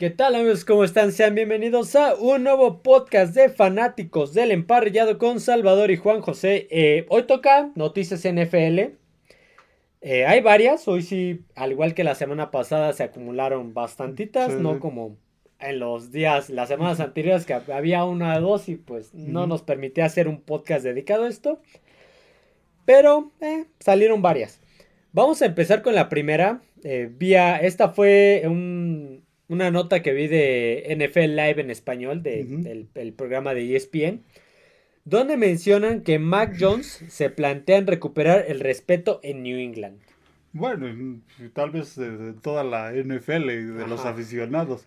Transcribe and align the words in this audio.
¿Qué 0.00 0.08
tal 0.08 0.34
amigos? 0.34 0.64
¿Cómo 0.64 0.82
están? 0.82 1.12
Sean 1.12 1.34
bienvenidos 1.34 1.94
a 1.94 2.14
un 2.14 2.44
nuevo 2.44 2.82
podcast 2.82 3.34
de 3.34 3.50
fanáticos 3.50 4.32
del 4.32 4.50
emparrillado 4.50 5.18
con 5.18 5.40
Salvador 5.40 5.90
y 5.90 5.98
Juan 5.98 6.22
José. 6.22 6.68
Eh, 6.70 7.04
hoy 7.10 7.24
toca 7.24 7.70
noticias 7.74 8.24
NFL. 8.24 8.96
Eh, 10.00 10.24
hay 10.24 10.40
varias. 10.40 10.88
Hoy 10.88 11.02
sí, 11.02 11.42
al 11.54 11.72
igual 11.72 11.92
que 11.92 12.02
la 12.02 12.14
semana 12.14 12.50
pasada, 12.50 12.94
se 12.94 13.02
acumularon 13.02 13.74
bastantitas. 13.74 14.54
Sí. 14.54 14.58
No 14.58 14.80
como 14.80 15.18
en 15.58 15.78
los 15.78 16.10
días, 16.10 16.48
las 16.48 16.70
semanas 16.70 16.98
anteriores 17.00 17.44
que 17.44 17.52
había 17.52 18.02
una 18.04 18.38
o 18.38 18.40
dos 18.40 18.70
y 18.70 18.76
pues 18.76 19.12
no 19.12 19.46
nos 19.46 19.60
permitía 19.60 20.06
hacer 20.06 20.28
un 20.28 20.40
podcast 20.40 20.82
dedicado 20.82 21.24
a 21.24 21.28
esto. 21.28 21.60
Pero 22.86 23.32
eh, 23.42 23.66
salieron 23.80 24.22
varias. 24.22 24.62
Vamos 25.12 25.42
a 25.42 25.44
empezar 25.44 25.82
con 25.82 25.94
la 25.94 26.08
primera. 26.08 26.62
Vía, 27.18 27.58
esta 27.58 27.90
fue 27.90 28.44
un- 28.46 29.28
una 29.50 29.70
nota 29.72 30.00
que 30.00 30.12
vi 30.12 30.28
de 30.28 30.84
NFL 30.88 31.34
Live 31.34 31.60
en 31.60 31.70
español, 31.70 32.22
de- 32.22 32.44
del 32.44 32.88
el 32.94 33.12
programa 33.12 33.52
de 33.52 33.74
ESPN, 33.74 34.22
donde 35.04 35.36
mencionan 35.36 36.02
que 36.02 36.18
Mac 36.20 36.56
Jones 36.58 37.04
se 37.08 37.30
plantea 37.30 37.78
en 37.78 37.88
recuperar 37.88 38.44
el 38.46 38.60
respeto 38.60 39.18
en 39.24 39.42
New 39.42 39.58
England. 39.58 39.98
Bueno, 40.52 41.20
tal 41.52 41.70
vez 41.70 41.96
de, 41.96 42.32
toda 42.34 42.62
la 42.62 42.92
NFL 42.92 43.50
y 43.50 43.64
de 43.64 43.86
los 43.88 44.04
aficionados. 44.06 44.86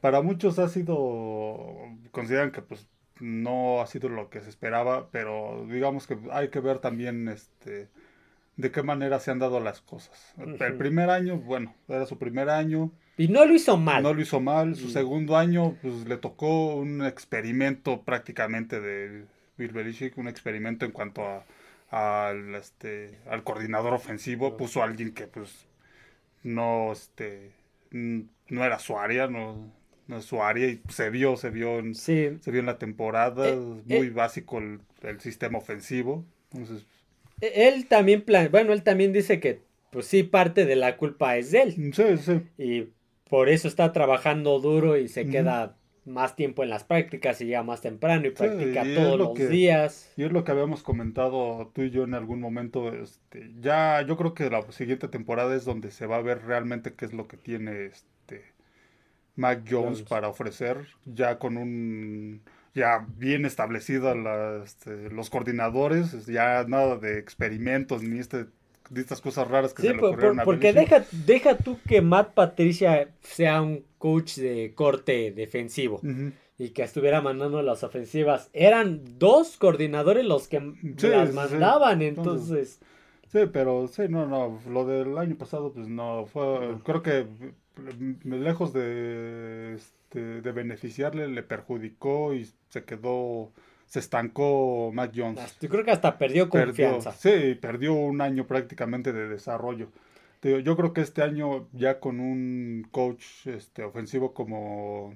Para 0.00 0.22
muchos 0.22 0.58
ha 0.58 0.68
sido, 0.68 1.76
consideran 2.10 2.50
que 2.50 2.62
pues 2.62 2.88
no 3.20 3.80
ha 3.80 3.86
sido 3.86 4.08
lo 4.08 4.28
que 4.28 4.40
se 4.40 4.48
esperaba, 4.48 5.08
pero 5.10 5.66
digamos 5.70 6.06
que 6.06 6.16
hay 6.32 6.48
que 6.48 6.60
ver 6.60 6.78
también 6.78 7.28
este 7.28 7.88
de 8.56 8.70
qué 8.70 8.82
manera 8.82 9.18
se 9.20 9.30
han 9.30 9.38
dado 9.38 9.60
las 9.60 9.80
cosas. 9.80 10.34
El, 10.36 10.76
primer 10.76 11.10
año, 11.10 11.38
bueno, 11.38 11.74
era 11.88 12.06
su 12.06 12.18
primer 12.18 12.50
año, 12.50 12.92
Y 13.20 13.28
no 13.28 13.44
lo 13.44 13.54
hizo 13.54 13.76
mal. 13.76 14.02
no 14.02 14.14
lo 14.14 14.22
hizo 14.22 14.40
mal. 14.40 14.74
Su 14.76 14.86
Mm. 14.86 14.90
segundo 14.90 15.36
año, 15.36 15.76
pues 15.82 16.06
le 16.06 16.16
tocó 16.16 16.74
un 16.76 17.04
experimento 17.04 18.00
prácticamente 18.02 18.80
de 18.80 19.26
Bill 19.58 19.72
Belichick, 19.72 20.16
un 20.16 20.26
experimento 20.26 20.86
en 20.86 20.92
cuanto 20.92 21.22
a 21.26 21.44
al 21.90 22.54
este 22.54 23.18
al 23.28 23.42
coordinador 23.44 23.92
ofensivo, 23.92 24.56
puso 24.56 24.80
a 24.80 24.84
alguien 24.86 25.12
que 25.12 25.26
pues 25.26 25.66
no 26.42 26.92
este 26.92 27.50
n- 27.90 28.24
no 28.48 28.64
era 28.64 28.78
su 28.78 28.96
área, 28.98 29.26
no, 29.26 29.70
no 30.06 30.16
es 30.18 30.24
su 30.24 30.42
área 30.42 30.66
y 30.68 30.80
se 30.88 31.10
vio, 31.10 31.36
se 31.36 31.50
vio 31.50 31.78
en, 31.78 31.94
Sí, 31.94 32.38
se 32.40 32.50
vio 32.50 32.60
en 32.60 32.66
la 32.66 32.78
temporada, 32.78 33.48
Eh, 33.48 33.82
muy 33.84 34.06
eh. 34.06 34.10
básico 34.10 34.58
el, 34.58 34.80
el 35.02 35.20
sistema 35.20 35.58
ofensivo. 35.58 36.24
Entonces, 36.52 36.86
E- 37.42 37.68
él 37.68 37.86
también 37.86 38.22
plan, 38.22 38.48
bueno, 38.50 38.72
él 38.72 38.82
también 38.82 39.12
dice 39.12 39.40
que 39.40 39.60
pues 39.90 40.06
sí 40.06 40.22
parte 40.22 40.64
de 40.64 40.76
la 40.76 40.96
culpa 40.96 41.36
es 41.36 41.50
de 41.50 41.62
él 41.62 41.92
sí, 41.92 42.16
sí. 42.18 42.40
y 42.56 42.88
por 43.30 43.48
eso 43.48 43.68
está 43.68 43.92
trabajando 43.92 44.58
duro 44.60 44.96
y 44.98 45.08
se 45.08 45.26
queda 45.28 45.76
más 46.04 46.34
tiempo 46.34 46.62
en 46.64 46.70
las 46.70 46.82
prácticas 46.84 47.40
y 47.40 47.44
llega 47.46 47.62
más 47.62 47.80
temprano 47.82 48.26
y 48.26 48.30
practica 48.30 48.84
y 48.84 48.94
todos 48.94 49.18
lo 49.18 49.24
los 49.26 49.34
que- 49.34 49.48
días. 49.48 50.12
Y 50.16 50.24
es 50.24 50.32
lo 50.32 50.44
que 50.44 50.50
habíamos 50.50 50.82
comentado 50.82 51.70
tú 51.74 51.82
y 51.82 51.90
yo 51.90 52.04
en 52.04 52.14
algún 52.14 52.40
momento, 52.40 52.92
este, 52.92 53.52
ya 53.60 54.02
yo 54.02 54.16
creo 54.16 54.34
que 54.34 54.50
la 54.50 54.62
siguiente 54.72 55.08
temporada 55.08 55.54
es 55.54 55.64
donde 55.64 55.90
se 55.90 56.06
va 56.06 56.16
a 56.16 56.22
ver 56.22 56.42
realmente 56.44 56.94
qué 56.94 57.04
es 57.04 57.12
lo 57.12 57.28
que 57.28 57.36
tiene 57.36 57.86
este 57.86 58.44
Mac 59.36 59.60
Jones 59.70 59.98
Jones. 59.98 60.02
para 60.02 60.28
ofrecer, 60.28 60.86
ya 61.04 61.38
con 61.38 61.56
un 61.56 62.42
ya 62.74 63.04
bien 63.16 63.44
establecido 63.46 64.14
la, 64.14 64.62
este, 64.64 65.10
los 65.10 65.28
coordinadores, 65.30 66.26
ya 66.26 66.64
nada 66.68 66.96
de 66.96 67.18
experimentos 67.18 68.02
ni 68.02 68.18
este 68.20 68.46
de 68.90 69.00
estas 69.00 69.20
cosas 69.20 69.48
raras 69.48 69.72
que 69.72 69.82
Sí, 69.82 69.88
se 69.88 69.94
le 69.94 70.00
ocurrieron 70.00 70.36
por- 70.36 70.42
a 70.42 70.44
porque 70.44 70.72
deja, 70.72 71.04
deja 71.24 71.56
tú 71.56 71.78
que 71.88 72.02
Matt 72.02 72.34
Patricia 72.34 73.08
sea 73.22 73.62
un 73.62 73.84
coach 73.98 74.36
de 74.36 74.72
corte 74.74 75.30
defensivo 75.32 76.00
y 76.58 76.70
que 76.70 76.82
estuviera 76.82 77.22
mandando 77.22 77.62
las 77.62 77.82
ofensivas. 77.84 78.50
Eran 78.52 79.00
dos 79.18 79.56
coordinadores 79.56 80.24
los 80.26 80.46
que 80.48 80.58
Sí, 80.98 81.06
las 81.08 81.30
sí, 81.30 81.34
mandaban, 81.34 82.02
entonces- 82.02 82.48
entonces... 82.48 82.80
Sí, 83.32 83.38
pero 83.52 83.86
sí, 83.86 84.02
no, 84.08 84.26
no, 84.26 84.58
lo 84.68 84.84
del 84.84 85.16
año 85.16 85.36
pasado, 85.38 85.72
pues 85.72 85.86
no, 85.86 86.26
fue, 86.26 86.74
creo 86.84 87.00
que 87.00 87.26
lejos 88.24 88.72
de, 88.72 89.74
este, 89.74 90.40
de 90.42 90.52
beneficiarle, 90.52 91.28
le 91.28 91.42
perjudicó 91.44 92.34
y 92.34 92.48
se 92.68 92.84
quedó, 92.84 93.52
se 93.90 93.98
estancó 93.98 94.92
Mac 94.94 95.12
Jones. 95.14 95.58
Yo 95.60 95.68
creo 95.68 95.84
que 95.84 95.90
hasta 95.90 96.16
perdió 96.16 96.48
Perdió, 96.48 96.92
confianza. 96.92 97.12
sí, 97.12 97.56
perdió 97.60 97.92
un 97.92 98.20
año 98.20 98.46
prácticamente 98.46 99.12
de 99.12 99.28
desarrollo. 99.28 99.88
Yo 100.42 100.76
creo 100.76 100.92
que 100.94 101.00
este 101.00 101.22
año 101.22 101.68
ya 101.72 101.98
con 101.98 102.20
un 102.20 102.86
coach 102.92 103.46
este, 103.46 103.82
ofensivo 103.82 104.32
como 104.32 105.14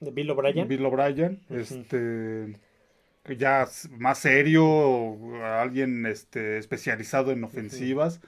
De 0.00 0.10
Bill 0.10 0.30
O'Brien. 0.30 0.66
Bill 0.66 0.84
O'Brien, 0.84 1.40
Ujú. 1.48 1.58
este, 1.60 2.58
que 3.22 3.36
ya 3.36 3.68
más 3.98 4.18
serio, 4.18 5.16
alguien 5.44 6.04
este, 6.06 6.58
especializado 6.58 7.30
en 7.30 7.44
ofensivas, 7.44 8.20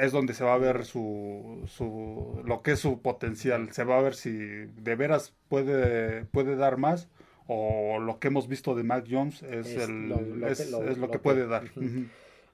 es 0.00 0.12
donde 0.12 0.34
se 0.34 0.44
va 0.44 0.54
a 0.54 0.58
ver 0.58 0.84
su, 0.84 1.62
su, 1.66 2.40
lo 2.44 2.62
que 2.62 2.72
es 2.72 2.78
su 2.80 3.00
potencial. 3.02 3.72
Se 3.72 3.84
va 3.84 3.98
a 3.98 4.02
ver 4.02 4.14
si 4.14 4.32
de 4.32 4.94
veras 4.96 5.34
puede, 5.48 6.24
puede 6.26 6.56
dar 6.56 6.76
más 6.76 7.08
o 7.46 7.98
lo 8.00 8.18
que 8.20 8.28
hemos 8.28 8.48
visto 8.48 8.74
de 8.74 8.82
Mac 8.84 9.06
Jones 9.10 9.42
es, 9.42 9.66
Es 9.66 9.88
el, 9.88 10.08
lo- 10.08 10.20
lo 10.20 10.46
que- 10.46 10.52
es, 10.52 10.70
lo- 10.70 10.82
es 10.88 10.96
lo 10.98 11.06
lo 11.06 11.06
que 11.08 11.12
que- 11.12 11.18
puede 11.18 11.46
dar. 11.46 11.64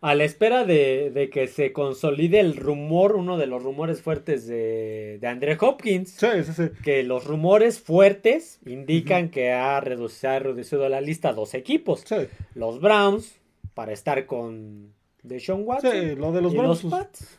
A 0.02 0.14
la 0.14 0.24
espera 0.24 0.64
de, 0.64 1.10
de 1.12 1.28
que 1.28 1.46
se 1.46 1.72
consolide 1.74 2.40
el 2.40 2.56
rumor, 2.56 3.16
uno 3.16 3.36
de 3.36 3.46
los 3.46 3.62
rumores 3.62 4.00
fuertes 4.00 4.46
de, 4.46 5.18
de 5.20 5.26
Andre 5.26 5.58
Hopkins. 5.60 6.12
Sí, 6.12 6.26
sí, 6.42 6.52
sí. 6.54 6.70
que 6.82 7.02
los 7.02 7.26
rumores 7.26 7.80
fuertes 7.80 8.60
indican 8.64 9.28
que 9.28 9.52
ha 9.52 9.78
reducido, 9.80 10.30
ha 10.32 10.38
reducido 10.38 10.88
la 10.88 11.02
lista 11.02 11.28
a 11.28 11.32
dos 11.34 11.52
equipos. 11.52 12.02
Los 12.54 12.80
Browns, 12.80 13.38
para 13.74 13.92
estar 13.92 14.24
con 14.24 14.94
Deshaun 15.22 15.62
Watson. 15.66 15.92
Sí, 15.92 16.14
lo 16.16 16.32
de 16.32 16.40
los 16.42 16.54
Browns, 16.54 16.84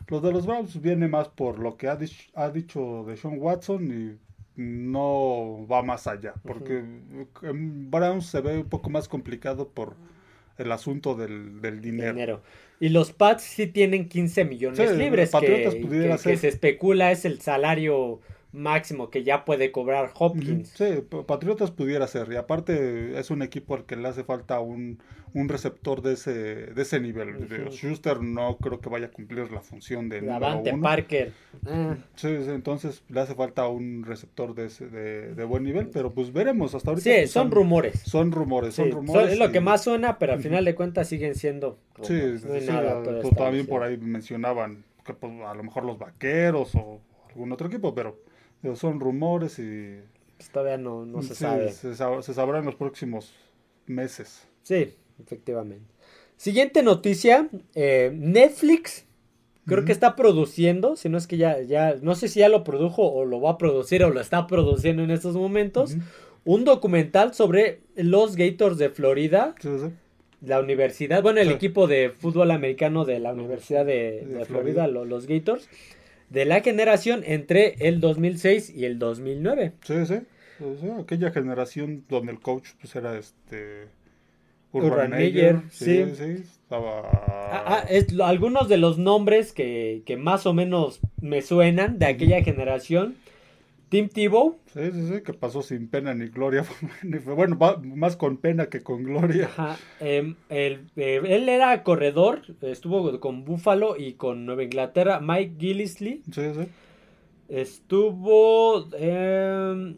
los 0.08 0.22
de 0.22 0.32
los 0.32 0.46
Browns 0.46 0.82
viene 0.82 1.08
más 1.08 1.30
por 1.30 1.60
lo 1.60 1.78
que 1.78 1.88
ha, 1.88 1.98
dich- 1.98 2.30
ha 2.36 2.50
dicho 2.50 3.04
de 3.08 3.18
Sean 3.18 3.38
Watson 3.40 3.92
y 3.92 4.62
no 4.62 5.66
va 5.70 5.82
más 5.82 6.08
allá, 6.08 6.34
porque 6.46 6.78
en 7.44 7.90
Browns 7.90 8.28
se 8.28 8.42
ve 8.42 8.58
un 8.60 8.70
poco 8.70 8.90
más 8.90 9.08
complicado 9.08 9.70
por 9.70 9.96
el 10.58 10.72
asunto 10.72 11.16
del, 11.16 11.62
del 11.62 11.82
dinero. 11.82 12.14
dinero. 12.14 12.42
Y 12.80 12.90
los 12.90 13.12
Pats 13.14 13.44
sí 13.44 13.68
tienen 13.68 14.10
15 14.10 14.46
millones 14.46 14.90
Sí, 14.90 14.96
libres, 14.96 15.32
que, 15.32 15.72
que- 16.24 16.38
se 16.38 16.48
especula 16.48 17.12
es 17.12 17.26
el 17.26 17.40
salario 17.42 18.20
máximo 18.54 19.10
que 19.10 19.24
ya 19.24 19.46
puede 19.46 19.72
cobrar 19.72 20.12
Hopkins. 20.18 20.70
Sí, 20.70 21.04
Pa- 21.10 21.26
Patriotas 21.26 21.72
pudiera 21.72 22.06
ser, 22.08 22.32
y 22.32 22.36
aparte 22.36 23.18
es 23.20 23.32
un 23.32 23.42
equipo 23.42 23.76
al 23.76 23.86
que 23.86 23.96
le 23.96 24.08
hace 24.08 24.24
falta 24.26 24.60
un, 24.60 25.00
un 25.34 25.48
receptor 25.48 26.02
de 26.02 26.14
ese, 26.14 26.34
de 26.34 26.82
ese 26.82 27.00
nivel. 27.00 27.36
Ujú. 27.38 27.72
Schuster 27.72 28.22
no 28.22 28.58
creo 28.58 28.82
que 28.82 28.90
vaya 28.90 29.06
a 29.06 29.12
cumplir 29.12 29.50
la 29.52 29.62
función 29.62 30.10
de 30.10 30.22
Davante. 30.22 30.74
Parker. 30.78 31.32
Ah, 31.66 31.96
Sí, 32.16 32.28
entonces 32.28 33.04
le 33.08 33.22
hace 33.22 33.36
falta 33.36 33.68
un 33.70 34.04
receptor 34.06 34.54
de, 34.54 34.66
ese, 34.66 34.88
de, 34.88 35.34
de 35.34 35.44
buen 35.46 35.64
nivel, 35.64 35.88
pero 35.88 36.12
pues 36.12 36.34
veremos 36.34 36.76
hasta 36.76 36.90
ahorita. 36.92 37.04
sí, 37.10 37.16
pues, 37.22 37.32
son 37.32 37.52
rumores. 37.52 38.00
Son 38.02 38.32
rumores, 38.34 38.76
son 38.76 38.92
rumores. 38.92 39.24
son- 39.24 39.32
es 39.32 39.40
lo 39.40 39.46
y- 39.46 39.52
que 39.54 39.62
más 39.62 39.84
suena, 39.84 40.20
pero 40.20 40.34
al 40.34 40.42
final 40.42 40.66
de 40.66 40.76
cuentas 40.76 41.08
siguen 41.08 41.36
siendo 41.36 41.80
Sí, 42.02 42.20
rumores. 42.20 42.42
sí, 42.42 42.48
No 42.50 42.54
hay 42.56 42.62
sí, 42.62 42.68
nada 42.68 43.04
pues, 43.04 43.36
también 43.36 43.66
por 43.68 43.84
ahí 43.84 43.98
mencionaban 43.98 44.84
que 45.06 45.14
pues, 45.14 45.32
a 45.42 45.54
lo 45.54 45.64
mejor 45.64 45.86
los 45.86 45.98
vaqueros 45.98 46.76
o 46.76 47.00
algún 47.30 47.52
otro 47.54 47.68
equipo, 47.68 47.96
pero 47.96 48.20
digo, 48.62 48.76
son 48.76 49.00
rumores 49.00 49.60
y 49.60 49.98
Pues 50.38 50.50
todavía 50.50 50.78
no, 50.78 51.06
no 51.06 51.22
se 51.22 51.30
sí, 51.36 51.42
sabe. 51.44 51.72
Se, 51.72 51.92
sab- 51.92 52.22
se 52.22 52.34
sabrá 52.34 52.60
en 52.60 52.66
los 52.66 52.76
próximos 52.76 53.34
meses. 53.88 54.48
Sí, 54.64 54.94
efectivamente. 55.22 55.86
Siguiente 56.38 56.82
noticia, 56.84 57.48
eh, 57.76 58.12
Netflix 58.16 59.06
creo 59.68 59.86
que 59.86 59.92
está 59.92 60.16
produciendo, 60.16 60.96
si 60.96 61.08
no 61.08 61.18
es 61.18 61.28
que 61.28 61.38
ya, 61.38 61.62
ya, 61.62 61.96
no 62.02 62.16
sé 62.16 62.28
si 62.28 62.40
ya 62.40 62.50
lo 62.50 62.64
produjo 62.64 63.04
o 63.12 63.26
lo 63.26 63.40
va 63.40 63.52
a 63.52 63.58
producir 63.60 64.04
o 64.04 64.10
lo 64.10 64.20
está 64.20 64.48
produciendo 64.48 65.04
en 65.04 65.12
estos 65.12 65.36
momentos, 65.36 65.96
un 66.44 66.66
documental 66.66 67.34
sobre 67.36 67.82
los 67.96 68.36
Gators 68.36 68.78
de 68.80 68.90
Florida, 68.90 69.54
Sí, 69.62 69.70
sí. 69.80 69.86
la 70.42 70.60
universidad, 70.60 71.22
bueno, 71.22 71.40
el 71.42 71.50
Sí. 71.50 71.54
equipo 71.54 71.86
de 71.88 72.10
fútbol 72.10 72.50
americano 72.50 73.06
de 73.06 73.20
la 73.20 73.32
Universidad 73.34 73.86
de, 73.86 73.94
De 73.94 74.26
de 74.26 74.26
Florida. 74.46 74.46
Florida, 74.46 74.88
lo- 74.88 75.06
los 75.06 75.28
Gators. 75.28 75.70
De 76.32 76.46
la 76.46 76.62
generación 76.62 77.24
entre 77.26 77.76
el 77.80 78.00
2006 78.00 78.72
y 78.74 78.86
el 78.86 78.98
2009. 78.98 79.74
Sí, 79.84 80.06
sí. 80.06 80.16
sí, 80.58 80.66
sí, 80.80 80.88
Aquella 81.00 81.32
generación 81.32 82.06
donde 82.08 82.32
el 82.32 82.40
coach 82.40 82.70
pues 82.80 82.96
era 82.96 83.18
este 83.18 83.90
Urban 84.72 84.92
Urban 84.92 85.12
Meyer, 85.12 85.56
Meyer. 85.56 85.70
sí. 85.70 86.06
Sí, 86.06 86.16
sí. 86.16 86.44
Estaba. 86.44 87.02
Ah, 87.52 87.64
ah, 87.68 87.86
es 87.90 88.18
algunos 88.22 88.70
de 88.70 88.78
los 88.78 88.98
nombres 88.98 89.52
que, 89.52 90.04
que 90.06 90.16
más 90.16 90.46
o 90.46 90.54
menos 90.54 91.02
me 91.20 91.42
suenan 91.42 92.00
de 92.00 92.06
aquella 92.06 92.42
generación. 92.44 93.18
Tim 93.92 94.08
Tebow, 94.08 94.58
Sí, 94.74 94.90
sí, 94.94 95.08
sí, 95.10 95.22
que 95.22 95.34
pasó 95.34 95.62
sin 95.62 95.90
pena 95.90 96.14
ni 96.14 96.28
gloria. 96.30 96.64
Bueno, 97.26 97.58
más 97.84 98.16
con 98.16 98.38
pena 98.38 98.68
que 98.68 98.82
con 98.82 99.04
gloria. 99.04 99.48
Ajá, 99.48 99.78
em, 100.00 100.36
el- 100.48 100.88
eh, 100.96 101.20
él 101.26 101.50
era 101.50 101.84
corredor, 101.84 102.42
estuvo 102.62 103.20
con 103.20 103.44
Buffalo 103.44 103.98
y 103.98 104.14
con 104.14 104.46
Nueva 104.46 104.64
Inglaterra. 104.64 105.20
Mike 105.20 105.56
Gillisley 105.60 106.24
Sí, 106.32 106.42
sí. 106.56 106.68
estuvo. 107.50 108.88
em, 108.96 109.98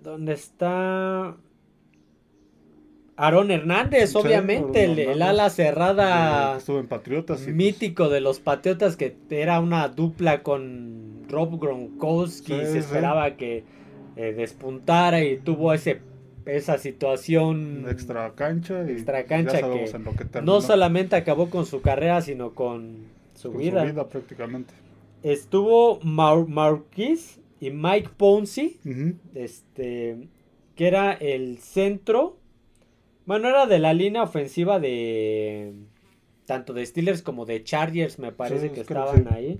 ¿Dónde 0.00 0.32
está? 0.34 1.36
Aaron 3.16 3.50
Hernández, 3.50 4.14
obviamente, 4.16 4.84
el, 4.84 5.20
ala 5.22 5.50
cerrada 5.50 6.56
estuvo 6.56 6.78
en 6.80 6.86
Patriotas. 6.86 7.42
pues, 7.42 7.54
mítico 7.54 8.08
de 8.08 8.20
los 8.20 8.40
Patriotas, 8.40 8.96
que 8.96 9.16
era 9.30 9.60
una 9.60 9.88
dupla 9.88 10.42
con 10.42 11.24
Rob 11.28 11.60
Gronkowski. 11.60 12.52
Sí, 12.54 12.60
se 12.60 12.72
sí. 12.72 12.78
esperaba 12.78 13.36
que 13.36 13.64
eh, 14.16 14.32
despuntara 14.32 15.22
y 15.22 15.36
tuvo 15.38 15.72
ese, 15.74 16.00
esa 16.46 16.78
situación 16.78 17.86
extra 17.88 18.32
cancha. 18.34 18.84
Y 18.88 18.92
extra 18.92 19.24
cancha 19.24 19.60
que 19.60 19.84
en 19.84 20.44
no 20.44 20.60
solamente 20.60 21.16
acabó 21.16 21.50
con 21.50 21.66
su 21.66 21.80
carrera, 21.82 22.22
sino 22.22 22.54
con 22.54 23.06
su 23.34 23.50
Con 23.52 23.60
vida. 23.60 23.82
su 23.86 23.92
vida 23.92 24.08
prácticamente. 24.08 24.74
Estuvo 25.22 26.00
Mar 26.00 26.46
Marquis 26.48 27.38
y 27.60 27.70
Mike 27.70 28.08
Ponzi, 28.16 28.78
Ujú. 28.84 29.14
este, 29.34 30.28
que 30.74 30.86
era 30.88 31.12
el 31.12 31.58
centro. 31.58 32.38
Bueno, 33.26 33.48
era 33.48 33.66
de 33.66 33.78
la 33.78 33.92
línea 33.94 34.22
ofensiva 34.22 34.80
de 34.80 35.74
tanto 36.46 36.72
de 36.72 36.84
Steelers 36.84 37.22
como 37.22 37.46
de 37.46 37.62
Chargers, 37.62 38.18
me 38.18 38.32
parece 38.32 38.68
Sí, 38.68 38.74
que 38.74 38.80
estaban 38.80 39.24
sí. 39.24 39.28
ahí. 39.30 39.58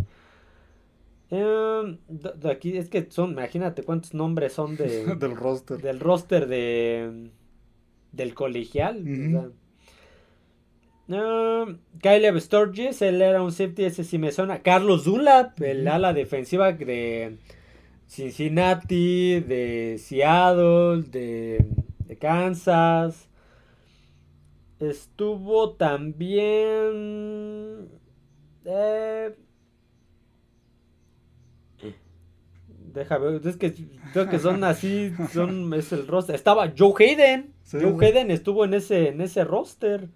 Em, 1.30 1.98
de- 2.08 2.32
de 2.34 2.50
aquí 2.50 2.76
es 2.76 2.88
que 2.90 3.06
son, 3.10 3.30
imagínate 3.32 3.82
cuántos 3.84 4.12
nombres 4.14 4.52
son 4.52 4.76
de, 4.76 5.04
Del 5.16 5.36
roster. 5.36 5.78
del 5.78 6.00
roster 6.00 6.46
de 6.48 7.30
del 8.12 8.34
colegial. 8.34 8.98
o 8.98 9.10
Ujú. 9.10 9.30
sea. 9.30 9.48
Um, 11.08 11.78
Caleb 12.02 12.38
Sturgis, 12.40 13.00
él 13.02 13.22
era 13.22 13.42
un 13.42 13.52
safety, 13.52 13.84
ese 13.84 14.04
sí 14.04 14.18
me 14.18 14.32
suena. 14.32 14.60
Carlos 14.62 15.04
Dunlap, 15.04 15.60
el 15.62 15.86
ala 15.88 16.12
defensiva 16.12 16.72
de 16.72 17.38
Cincinnati, 18.06 19.40
de 19.40 19.96
Seattle, 19.98 21.02
de, 21.10 21.64
de 22.06 22.18
Kansas. 22.18 23.28
Estuvo 24.82 25.74
también... 25.74 26.40
eh, 28.64 29.32
Deja 32.92 33.16
ver, 33.18 33.40
es 33.46 33.56
que 33.56 33.72
creo 34.12 34.28
que 34.28 34.38
son 34.38 34.64
así, 34.64 35.12
son, 35.32 35.72
es 35.72 35.92
el 35.92 36.06
roster. 36.06 36.34
Estaba 36.34 36.72
Joe 36.76 36.92
Hayden. 36.98 37.54
Sí, 37.62 37.78
Joe 37.80 37.96
sí. 37.98 38.04
Hayden 38.04 38.30
estuvo 38.30 38.64
en 38.64 38.74
ese, 38.74 39.08
en 39.08 39.20
ese 39.20 39.44
roster. 39.44 40.08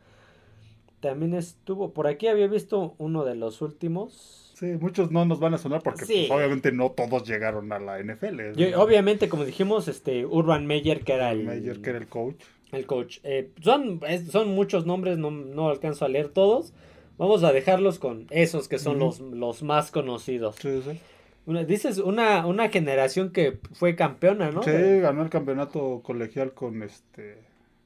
También 1.00 1.34
estuvo, 1.34 1.92
por 1.94 2.06
aquí 2.08 2.26
había 2.26 2.48
visto 2.48 2.96
uno 2.98 3.24
de 3.24 3.36
los 3.36 3.62
últimos. 3.62 4.52
Sí, 4.58 4.66
muchos 4.80 5.10
no 5.10 5.24
nos 5.26 5.38
van 5.38 5.54
a 5.54 5.58
sonar 5.58 5.82
porque 5.82 6.06
Sí. 6.06 6.26
pues, 6.28 6.30
obviamente 6.38 6.72
no 6.72 6.90
todos 6.90 7.26
llegaron 7.28 7.72
a 7.72 7.78
la 7.78 7.98
NFL. 8.02 8.74
Obviamente, 8.76 9.28
como 9.28 9.44
dijimos, 9.44 9.86
este 9.86 10.26
Urban 10.26 10.66
Meyer, 10.66 11.04
que 11.04 11.12
era 11.12 11.30
el, 11.30 11.44
Meyer, 11.44 11.80
que 11.80 11.90
era 11.90 11.98
el 11.98 12.08
coach. 12.08 12.42
El 12.76 12.86
coach. 12.86 13.18
Eh, 13.24 13.50
son, 13.60 14.00
es- 14.08 14.28
son 14.28 14.48
muchos 14.54 14.86
nombres, 14.86 15.18
no, 15.18 15.30
no 15.30 15.68
alcanzo 15.68 16.04
a 16.04 16.08
leer 16.08 16.28
todos. 16.28 16.72
Vamos 17.18 17.42
a 17.44 17.52
dejarlos 17.52 17.98
con 17.98 18.26
esos 18.30 18.68
que 18.68 18.78
son 18.78 18.98
los, 18.98 19.20
los 19.20 19.62
más 19.62 19.90
conocidos. 19.90 20.56
Sí, 20.56 20.82
sí. 20.84 21.00
Una- 21.46 21.64
dices 21.64 21.98
una, 21.98 22.46
una 22.46 22.68
generación 22.68 23.30
que 23.30 23.58
fue 23.72 23.94
campeona, 23.96 24.50
¿no? 24.50 24.62
Sí, 24.62 24.70
ganó 25.00 25.22
el 25.22 25.30
campeonato 25.30 26.00
colegial 26.04 26.52
con 26.52 26.82
este 26.82 27.38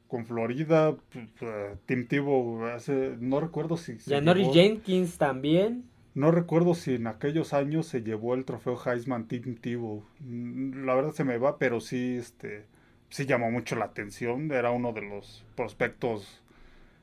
con 0.09 0.27
Florida, 0.27 0.97
pues, 1.13 1.27
eh, 1.43 1.77
Tim 1.87 2.09
Tebow, 2.09 2.65
hace, 2.65 3.15
no 3.21 3.39
recuerdo 3.39 3.77
si 3.77 3.97
llevó- 4.43 4.53
Jenkins 4.53 5.19
también. 5.19 5.85
no 6.15 6.33
recuerdo 6.33 6.75
si 6.75 6.97
en 6.97 7.07
aquellos 7.07 7.53
años 7.53 7.87
se 7.87 8.03
llevó 8.03 8.35
el 8.35 8.45
trofeo 8.45 8.77
Heisman 8.85 9.29
Tim 9.29 9.55
Tebow. 9.55 10.03
Mm, 10.19 10.85
La 10.85 10.97
verdad 10.97 11.13
se 11.13 11.23
me 11.23 11.39
va, 11.39 11.59
pero 11.59 11.81
sí 11.81 12.17
este 12.19 12.65
sí 13.11 13.27
llamó 13.27 13.51
mucho 13.53 13.77
la 13.77 13.87
atención, 13.87 14.51
era 14.53 14.73
uno 14.73 14.93
de 14.95 15.03
los 15.03 15.45
prospectos 15.57 16.43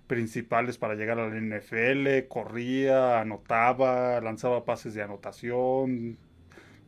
principales 0.08 0.78
para 0.78 0.96
llegar 0.96 1.20
a 1.20 1.30
la 1.30 1.36
NFL, 1.38 2.28
corría, 2.30 3.20
anotaba, 3.22 4.22
lanzaba 4.22 4.66
pases 4.66 4.94
de 4.94 5.04
anotación. 5.04 6.18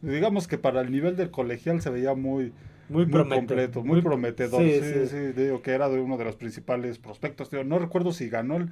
Digamos 0.01 0.47
que 0.47 0.57
para 0.57 0.81
el 0.81 0.91
nivel 0.91 1.15
del 1.17 1.31
colegial 1.31 1.81
se 1.81 1.89
veía 1.89 2.15
muy 2.15 2.53
Muy, 2.87 3.05
completo, 3.29 3.83
muy, 3.83 4.01
prometedor. 4.01 4.61
sí, 4.61 4.71
Sí, 4.71 5.05
sí. 5.05 5.07
sí, 5.07 5.17
digo 5.33 5.61
que 5.61 5.71
era 5.71 5.89
de 5.89 5.99
uno 5.99 6.17
de 6.17 6.25
los 6.25 6.35
principales 6.35 6.97
prospectos. 6.99 7.51
Digo, 7.51 7.63
no 7.63 7.79
recuerdo 7.79 8.11
si 8.13 8.29
ganó 8.29 8.57
el 8.57 8.71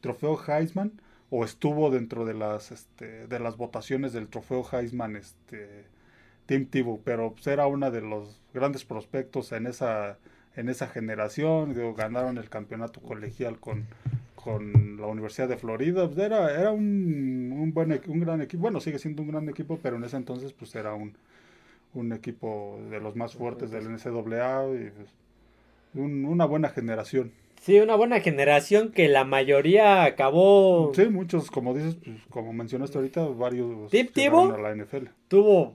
trofeo 0.00 0.38
Heisman 0.46 1.00
o 1.30 1.44
estuvo 1.44 1.90
dentro 1.90 2.24
de 2.24 2.34
las 2.34 2.70
este, 2.72 3.26
de 3.26 3.40
las 3.40 3.56
votaciones 3.56 4.12
del 4.12 4.28
trofeo 4.28 4.64
Heisman 4.72 5.16
este 5.16 5.86
Tim 6.46 6.66
Tebow, 6.66 7.00
pero 7.04 7.32
pues, 7.32 7.46
era 7.48 7.66
uno 7.66 7.90
de 7.90 8.00
los 8.00 8.40
grandes 8.54 8.84
prospectos 8.84 9.52
en 9.52 9.66
esa 9.66 10.18
en 10.56 10.68
esa 10.70 10.86
generación. 10.86 11.74
Digo, 11.74 11.94
ganaron 11.94 12.38
el 12.38 12.48
campeonato 12.48 13.00
colegial 13.00 13.58
con 13.60 13.86
con 14.34 14.96
la 15.00 15.06
Universidad 15.08 15.48
de 15.48 15.56
Florida, 15.56 16.06
pues, 16.06 16.18
era, 16.18 16.52
era 16.58 16.70
un, 16.70 17.52
un 17.52 17.74
buen 17.74 18.00
un 18.06 18.20
gran 18.20 18.40
equipo, 18.40 18.62
bueno 18.62 18.80
sigue 18.80 18.98
siendo 19.00 19.22
un 19.22 19.28
gran 19.32 19.48
equipo, 19.48 19.78
pero 19.82 19.96
en 19.96 20.04
ese 20.04 20.16
entonces 20.16 20.52
pues 20.52 20.72
era 20.76 20.94
un, 20.94 21.14
un 21.94 22.12
equipo 22.12 22.78
de 22.90 23.00
los 23.00 23.16
más 23.16 23.34
fuertes 23.34 23.70
del 23.72 23.88
NCAA 23.88 24.66
y 24.74 24.90
pues, 24.90 25.08
un- 25.94 26.24
una 26.26 26.44
buena 26.44 26.68
generación. 26.68 27.32
Sí, 27.60 27.80
una 27.80 27.96
buena 27.96 28.20
generación 28.20 28.92
que 28.92 29.08
la 29.08 29.24
mayoría 29.24 30.04
acabó. 30.04 30.92
Sí, 30.94 31.06
muchos, 31.08 31.50
como 31.50 31.74
dices, 31.74 31.96
pues, 31.96 32.16
como 32.30 32.52
mencionaste 32.52 32.98
ahorita, 32.98 33.24
varios 33.26 33.90
¿Tip 33.90 34.16
a 34.18 34.58
la 34.58 34.70
NFL. 34.76 35.08
Tuvo 35.26 35.74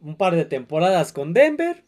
un 0.00 0.16
par 0.16 0.34
de 0.36 0.44
temporadas 0.44 1.12
con 1.12 1.32
Denver. 1.34 1.84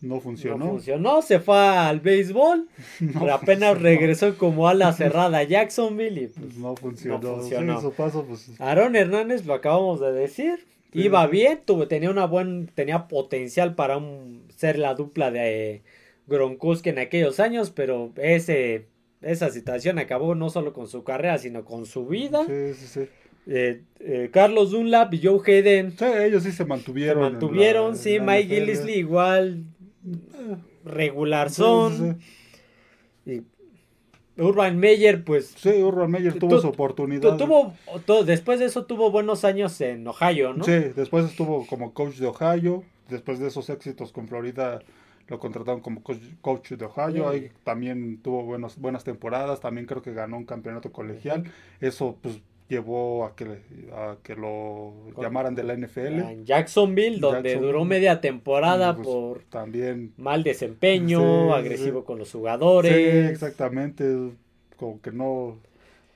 No 0.00 0.20
funcionó. 0.20 0.58
No 0.58 0.70
funcionó, 0.72 1.22
se 1.22 1.40
fue 1.40 1.56
al 1.58 2.00
béisbol. 2.00 2.68
No 3.00 3.20
pero 3.20 3.34
apenas 3.34 3.70
funcionó. 3.70 3.74
regresó 3.74 4.38
como 4.38 4.68
ala 4.68 4.92
cerrada 4.94 5.38
a 5.38 5.42
Jacksonville. 5.42 6.22
Y 6.22 6.26
pues, 6.28 6.56
No 6.56 6.76
funcionó. 6.76 7.18
No 7.18 7.36
funcionó. 7.38 7.76
Sí, 7.76 7.82
su 7.86 7.92
paso, 7.92 8.24
pues, 8.24 8.50
Aaron 8.60 8.94
Hernández, 8.96 9.44
lo 9.46 9.54
acabamos 9.54 10.00
de 10.00 10.12
decir. 10.12 10.66
Sí. 10.92 11.02
Iba 11.02 11.26
bien, 11.26 11.60
tuvo, 11.64 11.86
tenía 11.88 12.10
una 12.10 12.26
buen, 12.26 12.66
tenía 12.74 13.08
potencial 13.08 13.74
para 13.74 13.98
un- 13.98 14.44
ser 14.56 14.78
la 14.78 14.94
dupla 14.94 15.30
de 15.30 15.70
eh, 15.74 15.82
Gronkowski 16.28 16.88
en 16.90 16.98
aquellos 16.98 17.40
años, 17.40 17.70
pero 17.70 18.10
ese, 18.16 18.86
esa 19.20 19.50
situación 19.50 19.98
acabó 19.98 20.34
no 20.34 20.48
solo 20.48 20.72
con 20.72 20.86
su 20.88 21.04
carrera, 21.04 21.36
sino 21.38 21.64
con 21.64 21.84
su 21.86 22.06
vida. 22.06 22.44
sí, 22.46 22.72
sí, 22.74 22.86
sí. 22.86 23.08
Eh, 23.50 23.82
eh, 24.00 24.28
Carlos 24.30 24.72
Dunlap 24.72 25.14
y 25.14 25.22
Joe 25.26 25.40
Hayden 25.46 25.92
Sí, 25.98 26.04
ellos 26.04 26.42
sí 26.42 26.50
se 26.50 26.58
se 26.58 26.64
mantuvieron. 26.66 27.22
la- 27.22 27.30
mantuvieron, 27.30 27.96
sí, 27.96 28.20
Mike. 28.20 28.54
Gillisley 28.54 28.98
igual, 28.98 29.64
regular 30.84 31.50
Sí, 31.50 31.56
son. 31.56 31.92
sí, 31.96 32.24
sí. 33.24 33.46
Y 34.36 34.40
Urban 34.42 34.78
Meyer, 34.78 35.24
pues 35.24 35.54
Sí, 35.56 35.70
Urban 35.82 36.10
Meyer 36.10 36.38
tuvo 36.38 36.50
Tu- 36.50 36.56
su 36.56 36.62
tu- 36.62 36.68
oportunidad. 36.68 37.36
tuvo, 37.36 37.74
tu- 38.06 38.24
después 38.24 38.60
de 38.60 38.66
eso 38.66 38.84
tuvo 38.86 39.10
buenos 39.10 39.44
años 39.44 39.80
en 39.80 40.06
Ohio, 40.06 40.52
¿no? 40.54 40.64
Sí, 40.64 40.72
después 40.94 41.24
estuvo 41.24 41.66
como 41.66 41.92
coach 41.92 42.16
de 42.16 42.26
Ohio. 42.26 42.84
Después 43.08 43.38
de 43.38 43.48
esos 43.48 43.68
éxitos 43.70 44.12
con 44.12 44.28
Florida, 44.28 44.80
lo 45.28 45.38
contrataron 45.40 45.80
como 45.80 46.02
coach, 46.02 46.18
coach 46.42 46.72
de 46.72 46.84
Ohio. 46.84 47.28
Ahí 47.30 47.50
también 47.64 48.18
tuvo 48.22 48.42
buenos, 48.44 48.78
buenas 48.78 49.02
temporadas. 49.04 49.60
También 49.60 49.86
creo 49.86 50.02
que 50.02 50.12
ganó 50.12 50.36
un 50.36 50.44
campeonato 50.44 50.92
colegial. 50.92 51.44
Eso 51.80 52.16
pues 52.20 52.38
llevó 52.68 53.24
a 53.24 53.34
que, 53.34 53.44
a 53.92 54.16
que 54.22 54.34
lo 54.34 54.94
Con- 55.14 55.22
llamaran 55.24 55.54
de 55.54 55.62
la 55.64 55.74
NFL. 55.74 56.20
En 56.20 56.44
Jacksonville, 56.44 57.18
donde 57.18 57.42
Jacksonville. 57.50 57.66
duró 57.72 57.84
media 57.84 58.20
temporada 58.20 58.94
pues, 58.94 59.06
por 59.06 59.42
También. 59.44 60.12
mal 60.18 60.42
desempeño, 60.44 61.18
Sí, 61.20 61.46
sí, 61.48 61.52
agresivo 61.54 62.00
sí. 62.00 62.06
con 62.06 62.18
los 62.18 62.28
Sí, 62.28 62.38
jugadores. 62.38 63.30
exactamente. 63.30 64.04
Como 64.76 65.00
que 65.00 65.10
no, 65.12 65.58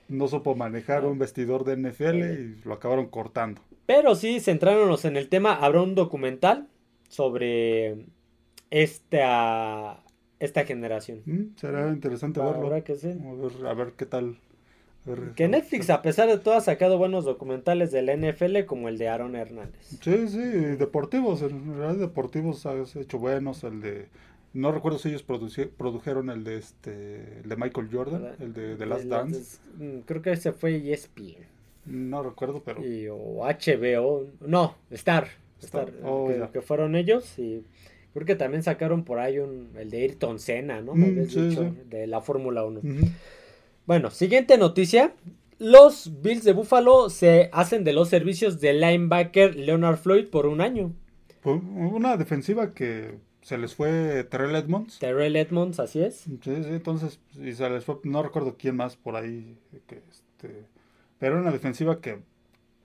no 0.09 0.29
supo 0.29 0.55
manejar 0.55 1.05
un 1.07 1.19
vestidor 1.19 1.65
de 1.65 1.77
NFL 1.77 2.17
y 2.41 2.61
lo 2.65 2.75
acabaron 2.75 3.07
cortando. 3.07 3.61
Pero 3.87 4.15
sí, 4.15 4.39
centrándonos 4.41 5.05
en 5.05 5.17
el 5.17 5.29
tema, 5.29 5.55
habrá 5.55 5.83
un 5.83 5.95
documental 5.95 6.69
sobre 7.09 8.05
esta, 8.71 10.03
esta 10.39 10.65
generación. 10.65 11.23
Mm, 11.27 11.57
Será 11.57 11.89
interesante 11.91 12.41
verlo. 12.41 12.85
que 12.85 12.95
sí. 12.97 13.09
A 13.09 13.33
ver, 13.35 13.67
a 13.67 13.75
ver 13.75 13.93
qué 13.97 14.07
tal 14.07 14.37
Que 15.35 15.49
Netflix, 15.49 15.91
a 15.91 16.01
pesar 16.01 16.29
de 16.29 16.39
todo, 16.39 16.55
ha 16.55 16.61
sacado 16.61 16.97
buenos 16.97 17.25
documentales 17.25 17.91
del 17.91 18.07
NFL, 18.09 18.65
como 18.67 18.89
el 18.89 18.99
de 18.99 19.09
Aaron 19.09 19.35
Hernández. 19.35 19.99
Sí, 20.01 20.29
sí, 20.29 20.39
deportivos, 20.39 21.43
en 21.43 21.77
realidad 21.77 22.01
deportivos 22.01 22.65
has 22.67 22.95
hecho 22.95 23.19
buenos, 23.19 23.65
el 23.65 23.81
de... 23.81 24.07
No 24.55 24.71
recuerdo 24.71 24.99
si 24.99 25.09
ellos 25.09 25.23
produjeron 25.25 26.29
el 26.29 26.45
de 26.45 26.59
este 26.59 27.39
el 27.43 27.49
de 27.49 27.57
Michael 27.57 27.89
Jordan, 27.91 28.33
el 28.39 28.53
de 28.53 28.77
The 28.77 28.85
Last 28.87 29.03
El- 29.05 29.09
Dance. 29.09 29.59
mm, 29.79 29.99
Creo 30.05 30.21
que 30.21 30.33
ese 30.33 30.53
fue 30.53 30.77
ESPN. 30.93 31.47
No 31.87 32.23
recuerdo, 32.23 32.63
pero 32.63 32.87
y- 32.87 33.09
o 33.09 33.45
HBO. 33.47 34.27
No, 34.41 34.77
Star. 34.91 35.29
Star, 35.61 35.89
Star, 35.89 36.05
oh, 36.05 36.31
que, 36.53 36.61
fueron 36.61 36.97
ellos. 36.97 37.39
Y 37.39 37.65
creo 38.13 38.27
que 38.27 38.35
también 38.35 38.63
sacaron 38.63 39.05
por 39.05 39.21
ahí 39.21 39.39
un, 39.39 39.71
el 39.79 39.91
de 39.91 40.03
Ayrton 40.03 40.39
Senna, 40.39 40.83
¿no? 40.83 40.95
Mm, 40.95 41.27
sí, 41.27 41.41
dicho, 41.49 41.63
sí. 41.65 41.73
de 41.89 42.07
la 42.07 42.21
Fórmula 42.21 42.63
1. 42.65 42.81
Ujú. 42.81 43.09
Bueno, 43.87 44.11
siguiente 44.11 44.59
noticia. 44.59 45.15
Los 45.59 46.23
Bills 46.23 46.45
de 46.45 46.53
Buffalo 46.53 47.09
se 47.09 47.49
hacen 47.53 47.85
de 47.85 47.93
los 47.93 48.09
servicios 48.09 48.61
del 48.61 48.81
linebacker 48.81 49.55
Leonard 49.55 49.97
Floyd 49.99 50.29
por 50.29 50.47
un 50.47 50.61
año. 50.61 50.93
Una 51.45 52.17
defensiva 52.17 52.73
que 52.73 53.19
se 53.43 53.59
les 53.59 53.75
fue 53.75 54.25
Terrell 54.25 54.55
Edmonds. 54.55 54.99
Terrell 54.99 55.37
Edmonds, 55.37 55.81
así 55.81 56.01
es. 56.01 56.17
Sí, 56.21 56.39
sí, 56.43 56.53
entonces, 56.69 57.21
y 57.41 57.53
se 57.53 57.69
les 57.69 57.85
fue, 57.85 57.99
no 58.05 58.23
recuerdo 58.23 58.57
quién 58.57 58.77
más 58.77 58.97
por 58.97 59.17
ahí, 59.17 59.57
que 59.87 60.03
este, 60.11 60.65
pero 61.19 61.35
era 61.35 61.43
una 61.43 61.51
defensiva 61.53 62.01
que 62.01 62.21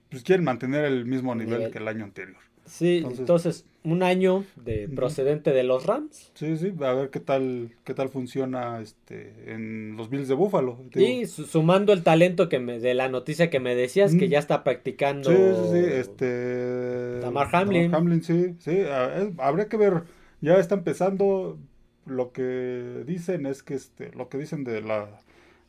pues, 0.09 0.23
quieren 0.23 0.43
mantener 0.45 0.85
el 0.85 1.05
mismo 1.05 1.35
nivel, 1.35 1.59
Nivel. 1.59 1.71
que 1.71 1.77
el 1.77 1.87
año 1.87 2.03
anterior. 2.03 2.37
Sí, 2.67 2.97
entonces, 2.97 3.19
Entonces- 3.19 3.65
un 3.83 4.03
año 4.03 4.43
de 4.57 4.89
procedente 4.89 5.53
de 5.53 5.63
los 5.63 5.85
Rams. 5.85 6.31
Sí, 6.33 6.57
sí, 6.57 6.73
a 6.81 6.93
ver 6.93 7.09
qué 7.09 7.21
tal, 7.21 7.71
qué 7.85 7.93
tal 7.93 8.09
funciona 8.09 8.81
este 8.81 9.53
en 9.53 9.95
los 9.95 10.09
Bills 10.09 10.27
de 10.27 10.33
Buffalo. 10.33 10.77
Digo, 10.93 11.07
Y 11.21 11.25
su- 11.25 11.45
sumando 11.45 11.93
el 11.93 12.03
talento 12.03 12.49
que 12.49 12.59
me, 12.59 12.79
de 12.79 12.93
la 12.93 13.07
noticia 13.07 13.49
que 13.49 13.61
me 13.61 13.75
decías, 13.75 14.13
que 14.13 14.27
Mm. 14.27 14.31
ya 14.31 14.39
está 14.39 14.63
practicando. 14.65 15.29
Sí, 15.29 15.37
sí, 15.37 15.69
sí, 15.71 15.85
este... 15.93 17.19
Tamar 17.21 17.47
Hamlin. 17.53 17.83
Tamar 17.91 18.01
Hamlin, 18.01 18.23
sí, 18.23 18.55
sí, 18.59 18.71
a- 18.81 19.21
es- 19.23 19.29
habría 19.37 19.69
que 19.69 19.77
ver, 19.77 20.03
ya 20.41 20.57
está 20.59 20.75
empezando, 20.75 21.57
lo 22.05 22.31
que 22.33 23.03
dicen 23.05 23.45
es 23.45 23.63
que, 23.63 23.75
este, 23.75 24.11
lo 24.13 24.27
que 24.27 24.37
dicen 24.37 24.63
de 24.65 24.81
la, 24.81 25.07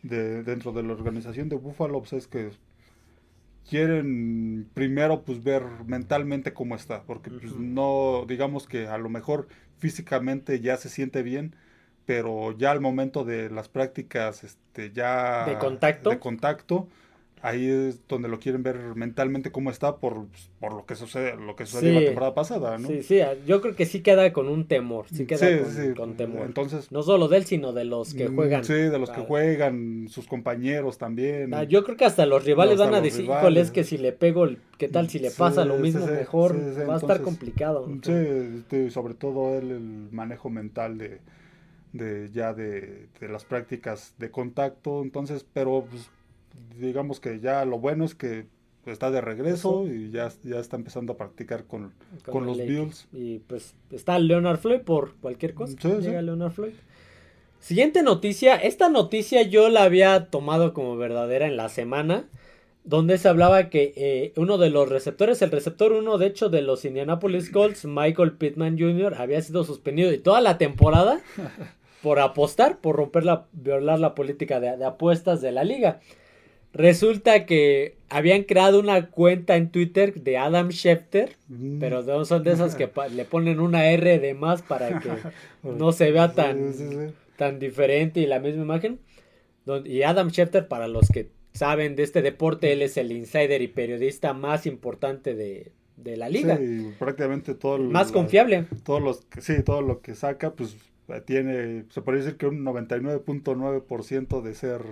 de, 0.02 0.43
dentro 0.43 0.73
de 0.73 0.83
la 0.83 0.93
organización 0.93 1.49
de 1.49 1.57
Buffalo, 1.57 2.00
pues 2.00 2.12
es 2.14 2.26
que 2.26 2.50
quieren 3.68 4.68
primero, 4.75 5.22
pues, 5.22 5.42
ver 5.42 5.62
mentalmente 5.87 6.52
cómo 6.52 6.75
está, 6.75 7.02
porque, 7.02 7.30
pues, 7.30 7.54
no, 7.54 8.25
digamos 8.26 8.66
que 8.66 8.87
a 8.88 8.98
lo 8.98 9.08
mejor 9.08 9.48
físicamente 9.78 10.60
ya 10.60 10.76
se 10.76 10.88
siente 10.88 11.22
bien, 11.22 11.54
pero 12.06 12.56
ya 12.56 12.70
al 12.70 12.80
momento 12.80 13.25
de 13.25 13.50
las 13.50 13.68
prácticas, 13.68 14.42
este, 14.42 14.92
ya... 14.92 15.44
¿De 15.46 15.58
contacto? 15.58 16.10
de 16.10 16.18
contacto, 16.18 16.88
ahí 17.42 17.68
es 17.68 18.07
donde 18.09 18.28
lo 18.28 18.38
quieren 18.38 18.62
ver 18.62 18.76
mentalmente 18.95 19.50
cómo 19.52 19.71
está 19.71 19.97
por, 19.97 20.26
por 20.61 20.73
lo 20.75 20.87
que 20.87 20.95
sucede, 20.95 21.37
lo 21.37 21.57
que 21.57 21.66
sucedió 21.66 21.90
Sí. 21.90 21.95
la 22.00 22.04
temporada 22.07 22.35
pasada, 22.35 22.78
¿no? 22.78 22.88
Sí, 22.88 23.02
sí, 23.02 23.21
yo 23.47 23.61
creo 23.61 23.75
que 23.76 23.87
sí 23.87 24.00
queda 24.00 24.33
con 24.33 24.49
un 24.49 24.66
temor. 24.66 25.07
Sí 25.12 25.26
queda 25.26 25.38
Sí, 25.38 25.62
con, 25.62 25.73
sí, 25.73 25.95
con 25.95 26.16
temor. 26.16 26.47
Entonces, 26.47 26.90
no 26.92 27.02
solo 27.02 27.28
de 27.28 27.38
él, 27.38 27.45
sino 27.45 27.73
de 27.73 27.85
los 27.85 28.14
que 28.14 28.28
mm, 28.28 28.35
juegan. 28.37 28.64
Sí, 28.64 28.73
de 28.75 28.99
los 28.99 29.11
que 29.11 29.21
Ah, 29.21 29.25
juegan, 29.26 30.07
sus 30.09 30.26
compañeros 30.26 30.99
también. 30.99 31.54
ah, 31.54 31.64
yo 31.64 31.85
creo 31.85 31.97
que 31.97 32.04
hasta 32.04 32.26
los 32.26 32.45
rivales 32.45 32.75
Hasta 32.75 32.85
van 32.90 32.95
a 32.95 33.00
decir, 33.00 33.25
híjole, 33.25 33.61
es 33.61 33.71
que 33.71 33.85
si 33.85 33.99
le 33.99 34.12
pego, 34.12 34.45
el- 34.45 34.59
¿qué 34.78 34.88
tal 34.88 35.09
si 35.09 35.18
le 35.18 35.30
pasa 35.30 35.64
lo 35.64 35.76
mismo? 35.76 36.07
Mejor 36.07 36.54
va 36.88 36.95
a 36.95 36.99
estar 36.99 37.21
complicado. 37.23 37.88
Sí, 38.02 38.12
este, 38.12 38.90
sobre 38.90 39.14
todo 39.14 39.59
él, 39.59 39.71
el 39.71 40.09
manejo 40.12 40.50
mental 40.50 40.99
de, 40.99 41.21
de 41.92 42.30
ya 42.33 42.52
de, 42.54 43.07
de 43.21 43.28
las 43.28 43.45
prácticas 43.45 44.14
de 44.18 44.30
contacto. 44.30 45.02
Entonces, 45.02 45.45
pero 45.52 45.85
pues, 45.90 46.09
digamos 46.78 47.21
que 47.21 47.40
ya 47.40 47.64
lo 47.64 47.78
bueno 47.78 48.05
es 48.05 48.14
que 48.14 48.47
está 48.93 49.11
de 49.11 49.21
regreso 49.21 49.87
y 49.87 50.11
ya, 50.11 50.31
ya 50.45 50.59
está 50.59 50.76
empezando 50.76 51.12
a 51.12 51.17
practicar 51.17 51.64
con, 51.64 51.93
con, 52.26 52.47
los 52.47 52.57
Lake. 52.57 52.71
Bills. 52.71 53.09
Y 53.12 53.40
pues 53.40 53.75
está 53.90 54.19
Leonard 54.19 54.59
Floyd 54.59 54.81
por 54.81 55.14
cualquier 55.17 55.55
cosa. 55.55 55.73
Sí, 55.81 55.88
sí. 55.88 56.00
Llega 56.00 56.23
Leonard 56.23 56.52
Floyd. 56.52 56.73
Siguiente 57.61 58.02
noticia. 58.02 58.57
Esta 58.57 58.88
noticia 58.88 59.43
yo 59.43 59.69
la 59.69 59.83
había 59.83 60.26
tomado 60.31 60.73
como 60.73 60.97
verdadera 60.97 61.47
en 61.47 61.57
la 61.57 61.69
semana. 61.69 62.28
Donde 62.85 63.19
se 63.19 63.28
hablaba 63.28 63.69
que 63.69 63.93
eh, 63.97 64.33
uno 64.37 64.57
de 64.57 64.71
los 64.71 64.88
receptores, 64.88 65.43
el 65.43 65.50
receptor 65.50 65.93
uno 65.93 66.17
de 66.17 66.26
hecho 66.26 66.49
de 66.49 66.62
los 66.62 66.87
Indianapolis 66.87 67.50
Colts, 67.50 67.85
Michael 67.85 68.33
Pittman 68.38 68.78
Jr., 68.78 69.14
había 69.19 69.43
sido 69.43 69.62
suspendido 69.64 70.11
y 70.11 70.17
toda 70.17 70.40
la 70.40 70.57
temporada 70.57 71.21
por 72.02 72.19
apostar, 72.19 72.78
por 72.78 72.97
romper 72.97 73.26
la, 73.26 73.47
violar 73.52 73.99
la 73.99 74.14
política 74.14 74.59
de, 74.59 74.78
de 74.78 74.87
apuestas 74.87 75.43
de 75.43 75.52
la 75.52 75.64
liga. 75.64 76.00
Resulta 76.78 77.44
que 77.44 77.97
habían 78.08 78.44
creado 78.44 78.78
una 78.80 79.11
cuenta 79.11 79.56
en 79.56 79.70
Twitter 79.70 80.14
de 80.14 80.38
Adam 80.38 80.70
Schefter, 80.70 81.37
Mm. 81.49 81.78
pero 81.80 82.02
no 82.02 82.25
son 82.25 82.42
de 82.44 82.52
esas 82.52 82.75
que 82.76 82.88
le 83.14 83.25
ponen 83.25 83.61
una 83.61 83.90
R 83.90 84.18
de 84.18 84.35
más 84.35 84.62
para 84.62 85.00
que 85.00 85.08
no 85.62 85.92
se 85.92 86.11
vea 86.12 86.32
tan, 86.32 86.73
Sí, 86.73 86.78
sí, 86.85 86.88
sí. 86.90 87.14
tan 87.37 87.58
diferente 87.58 88.20
y 88.20 88.26
la 88.26 88.38
misma 88.40 88.62
imagen. 88.62 89.00
Y 89.85 90.02
Adam 90.02 90.30
Schefter, 90.30 90.66
para 90.68 90.88
los 90.88 91.08
que 91.08 91.28
saben 91.52 91.94
de 91.97 92.04
este 92.04 92.23
deporte, 92.23 92.73
él 92.73 92.80
es 92.80 92.97
el 92.97 93.12
insider 93.12 93.61
y 93.61 93.68
periodista 93.68 94.32
más 94.32 94.64
importante 94.64 95.35
de, 95.35 95.73
de 95.97 96.16
la 96.16 96.28
liga. 96.30 96.56
Sí, 96.56 96.92
prácticamente 96.99 97.54
todo 97.54 97.76
el- 97.76 97.88
más 97.88 98.12
confiable. 98.12 98.64
todos 98.85 99.02
los 99.02 99.26
sí, 99.40 99.62
todo 99.64 99.82
lo 99.82 100.00
que 100.00 100.14
saca, 100.14 100.52
pues 100.54 100.76
eh, 101.08 101.20
tiene, 101.26 101.85
se 101.90 102.00
podría 102.02 102.23
decir 102.23 102.38
que 102.38 102.47
un 102.47 102.64
99.9% 102.64 104.40
de 104.42 104.54
ser 104.54 104.82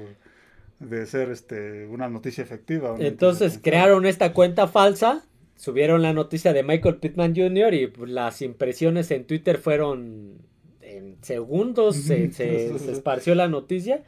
de 0.79 1.07
ser 1.07 1.31
este 1.31 1.87
una 1.87 2.09
noticia 2.09 2.43
efectiva. 2.45 2.93
una 2.93 3.07
Entonces 3.07 3.53
noticia 3.55 3.63
crearon 3.63 4.07
esta 4.07 4.33
cuenta 4.33 4.69
falsa, 4.69 5.25
subieron 5.57 6.03
la 6.03 6.13
noticia 6.13 6.53
de 6.53 6.63
Michael 6.63 6.97
Pittman 6.97 7.35
Jr. 7.35 7.75
y 7.75 7.87
pues, 7.87 8.11
las 8.11 8.43
impresiones 8.43 9.11
en 9.11 9.25
Twitter 9.25 9.59
fueron 9.59 10.35
en 10.83 11.17
segundos, 11.23 11.97
se, 11.97 12.31
se- 12.33 12.79
se 12.79 12.93
esparció 12.93 13.35
la 13.35 13.49
noticia 13.49 14.03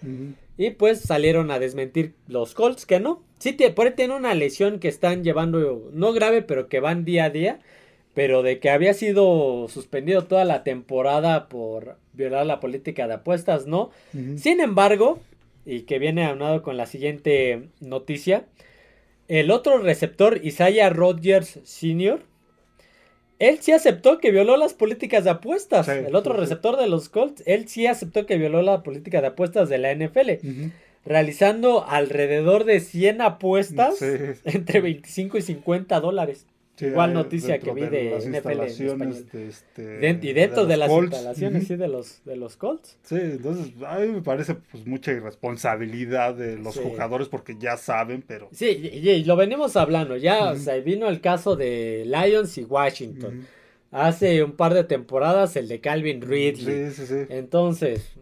y 0.56 0.70
pues 0.70 1.00
salieron 1.00 1.50
a 1.50 1.58
desmentir 1.58 2.14
los 2.28 2.54
Colts 2.54 2.86
que 2.86 3.00
no. 3.00 3.22
Sí, 3.38 3.52
te, 3.52 3.70
por 3.70 3.86
ahí 3.86 3.92
tiene 3.94 4.14
una 4.16 4.34
lesión 4.34 4.78
que 4.78 4.88
están 4.88 5.22
llevando, 5.24 5.90
no 5.92 6.12
grave, 6.12 6.42
pero 6.42 6.68
que 6.68 6.80
van 6.80 7.04
día 7.04 7.24
a 7.24 7.30
día, 7.30 7.60
pero 8.14 8.42
de 8.42 8.58
que 8.58 8.70
había 8.70 8.94
sido 8.94 9.68
suspendido 9.68 10.24
toda 10.24 10.44
la 10.44 10.64
temporada 10.64 11.48
por 11.48 11.96
violar 12.12 12.46
la 12.46 12.58
política 12.60 13.06
de 13.06 13.14
apuestas, 13.14 13.66
no. 13.66 13.90
Sin 14.36 14.60
embargo, 14.60 15.20
y 15.68 15.82
que 15.82 15.98
viene 15.98 16.24
aunado 16.24 16.62
con 16.62 16.78
la 16.78 16.86
siguiente 16.86 17.68
noticia, 17.80 18.46
el 19.28 19.50
otro 19.50 19.76
receptor, 19.76 20.40
Isaiah 20.42 20.88
Rodgers 20.88 21.60
Sr., 21.62 22.22
él 23.38 23.58
sí 23.60 23.72
aceptó 23.72 24.18
que 24.18 24.30
violó 24.30 24.56
las 24.56 24.72
políticas 24.72 25.24
de 25.24 25.30
apuestas. 25.30 25.84
Sí, 25.84 25.92
el 25.92 26.14
otro 26.16 26.32
sí, 26.32 26.38
sí. 26.38 26.40
receptor 26.40 26.78
de 26.78 26.88
los 26.88 27.10
Colts, 27.10 27.42
él 27.44 27.68
sí 27.68 27.86
aceptó 27.86 28.24
que 28.24 28.38
violó 28.38 28.62
la 28.62 28.82
política 28.82 29.20
de 29.20 29.26
apuestas 29.26 29.68
de 29.68 29.76
la 29.76 29.94
NFL, 29.94 30.30
realizando 31.04 31.84
alrededor 31.86 32.64
de 32.64 32.80
100 32.80 33.20
apuestas 33.20 34.00
entre 34.44 34.80
25 34.80 35.36
y 35.36 35.42
50 35.42 36.00
dólares. 36.00 36.46
Sí, 36.78 36.86
Igual 36.86 37.12
noticia 37.12 37.58
que 37.58 37.72
vi 37.72 37.80
de 37.86 38.10
las 38.12 38.24
NFL 38.24 38.36
instalaciones 38.36 39.32
de 39.32 39.48
este, 39.48 39.82
Den- 39.98 40.20
y 40.22 40.32
dentro 40.32 40.64
de, 40.64 40.76
las 40.76 40.88
Colts. 40.88 41.12
instalaciones, 41.12 41.66
sí, 41.66 41.74
de 41.74 41.88
los, 41.88 42.22
de 42.24 42.36
los 42.36 42.56
Colts. 42.56 42.96
Sí, 43.02 43.16
entonces 43.20 43.72
a 43.84 43.98
mí 43.98 44.06
me 44.08 44.22
parece 44.22 44.54
pues 44.54 44.86
mucha 44.86 45.10
irresponsabilidad 45.10 46.34
de 46.34 46.56
los 46.56 46.74
Sí. 46.74 46.80
jugadores 46.84 47.28
porque 47.28 47.56
ya 47.58 47.76
saben, 47.76 48.22
pero 48.26 48.48
Sí, 48.52 48.66
y, 48.92 49.08
y 49.10 49.24
lo 49.24 49.34
venimos 49.34 49.76
hablando, 49.76 50.16
ya, 50.16 50.52
o 50.52 50.56
sea, 50.56 50.76
vino 50.76 51.08
el 51.08 51.20
caso 51.20 51.56
de 51.56 52.04
Lions 52.06 52.56
y 52.58 52.62
Washington. 52.64 53.46
Hace 53.90 54.44
un 54.44 54.52
par 54.52 54.74
de 54.74 54.84
temporadas 54.84 55.56
el 55.56 55.66
de 55.66 55.80
Calvin 55.80 56.20
Ridley. 56.22 56.90
Sí, 56.92 56.94
sí, 56.94 57.06
sí. 57.06 57.26
Entonces, 57.30 58.12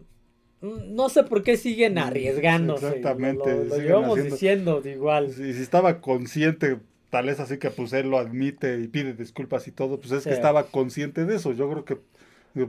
mm, 0.61 0.95
no 0.95 1.09
sé 1.09 1.23
por 1.23 1.43
qué 1.43 1.57
siguen 1.57 1.97
arriesgándose. 1.97 2.87
Exactamente, 2.87 3.51
Lo, 3.51 3.63
lo 3.65 3.77
llevamos 3.77 4.17
haciendo- 4.17 4.33
diciendo 4.35 4.81
de 4.81 4.91
igual. 4.93 5.27
Y 5.29 5.53
si 5.53 5.61
estaba 5.61 5.99
consciente, 6.01 6.77
tal 7.09 7.29
es 7.29 7.39
así 7.39 7.57
que 7.57 7.69
pues 7.69 7.93
él 7.93 8.09
lo 8.09 8.17
admite 8.17 8.79
y 8.79 8.87
pide 8.87 9.13
disculpas 9.13 9.67
y 9.67 9.71
todo, 9.71 9.99
pues 9.99 10.11
es 10.11 10.23
Sí. 10.23 10.29
que 10.29 10.35
estaba 10.35 10.63
consciente 10.67 11.25
de 11.25 11.35
eso. 11.35 11.53
Yo 11.53 11.69
creo 11.69 11.85
que 11.85 11.97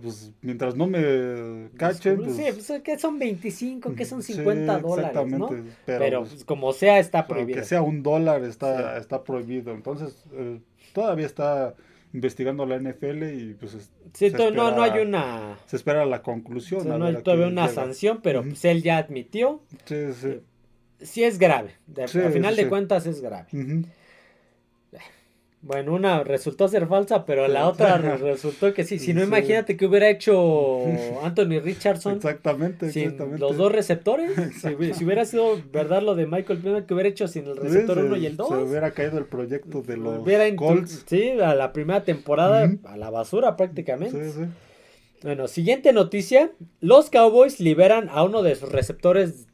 pues 0.02 0.32
mientras 0.42 0.76
no 0.76 0.86
me 0.86 1.70
cachen, 1.78 2.18
pues, 2.18 2.36
sí, 2.36 2.44
pues 2.52 2.82
que 2.82 2.98
son 2.98 3.18
25, 3.18 3.94
que 3.94 4.04
son 4.04 4.22
sí, 4.22 4.34
50 4.34 4.80
dólares, 4.80 5.26
¿no? 5.28 5.48
Pero, 5.48 5.64
Pero, 5.86 6.24
pues, 6.24 6.44
como 6.44 6.74
sea, 6.74 6.98
está 6.98 7.26
prohibido. 7.26 7.58
que 7.58 7.64
sea 7.64 7.80
un 7.80 8.02
dólar 8.02 8.44
está, 8.44 8.94
Sí. 8.96 9.00
está 9.00 9.24
prohibido. 9.24 9.72
Entonces, 9.72 10.24
eh, 10.34 10.60
todavía 10.92 11.24
está 11.24 11.74
investigando 12.12 12.66
la 12.66 12.76
NFL 12.76 13.32
y 13.32 13.54
pues 13.54 13.72
es- 13.74 13.90
Sí, 14.12 14.28
se 14.30 14.36
to- 14.36 14.50
no, 14.50 14.72
no 14.72 14.82
hay 14.82 14.90
espera- 14.90 15.06
una... 15.08 15.58
se 15.64 15.76
espera 15.76 16.04
la 16.04 16.20
conclusión. 16.22 16.82
sí, 16.82 16.88
a 16.90 16.98
no 16.98 17.06
hay 17.06 17.22
todavía 17.22 17.46
una 17.46 17.62
llega. 17.68 17.74
sanción, 17.82 18.20
pero 18.22 18.42
pues 18.42 18.62
él 18.66 18.82
ya 18.82 18.98
admitió. 18.98 19.62
Sí, 19.86 20.12
sí. 20.20 20.40
Sí 21.00 21.24
es 21.24 21.38
grave. 21.38 21.70
De- 21.86 22.08
Sí, 22.08 22.18
a 22.20 22.30
final 22.30 22.52
sí, 22.54 22.58
de 22.58 22.64
sí. 22.64 22.68
cuentas 22.68 23.06
es 23.06 23.20
grave. 23.22 23.46
Ujú. 23.54 23.84
Bueno, 25.60 25.92
una 25.94 26.22
resultó 26.22 26.68
ser 26.68 26.86
falsa, 26.86 27.24
pero 27.26 27.48
la 27.48 27.66
otra 27.66 27.98
re- 27.98 28.16
resultó 28.16 28.72
que 28.72 28.84
sí. 28.84 29.00
Si 29.00 29.12
no, 29.12 29.22
Sí. 29.22 29.26
imagínate 29.26 29.76
que 29.76 29.86
hubiera 29.86 30.08
hecho 30.08 30.84
Anthony 31.24 31.58
Richardson 31.60 32.14
Exactamente, 32.14 32.92
sin 32.92 33.02
exactamente. 33.04 33.40
los 33.40 33.56
dos 33.56 33.72
receptores. 33.72 34.30
Si, 34.60 34.68
hubi- 34.68 34.94
si 34.94 35.04
hubiera 35.04 35.24
sido 35.24 35.60
verdad 35.72 36.00
lo 36.02 36.14
de 36.14 36.26
Michael 36.26 36.60
Pittman, 36.60 36.86
que 36.86 36.94
hubiera 36.94 37.08
hecho 37.08 37.26
sin 37.26 37.46
el 37.46 37.56
receptor 37.56 37.96
se- 37.98 38.04
1 38.04 38.16
y 38.18 38.26
el 38.26 38.36
2. 38.36 38.48
Se 38.48 38.54
hubiera 38.54 38.92
caído 38.92 39.18
el 39.18 39.24
proyecto 39.24 39.82
de 39.82 39.96
los 39.96 40.18
Hubiera 40.20 40.54
Colts. 40.54 41.04
Sí, 41.08 41.30
a 41.32 41.56
la 41.56 41.72
primera 41.72 42.04
temporada, 42.04 42.70
a 42.84 42.96
la 42.96 43.10
basura 43.10 43.56
prácticamente. 43.56 44.30
Sí, 44.30 44.30
sí. 44.38 44.44
Bueno, 45.24 45.48
siguiente 45.48 45.92
noticia. 45.92 46.52
Los 46.80 47.10
Cowboys 47.10 47.58
liberan 47.58 48.08
a 48.12 48.22
uno 48.22 48.44
de 48.44 48.54
sus 48.54 48.70
receptores 48.70 49.47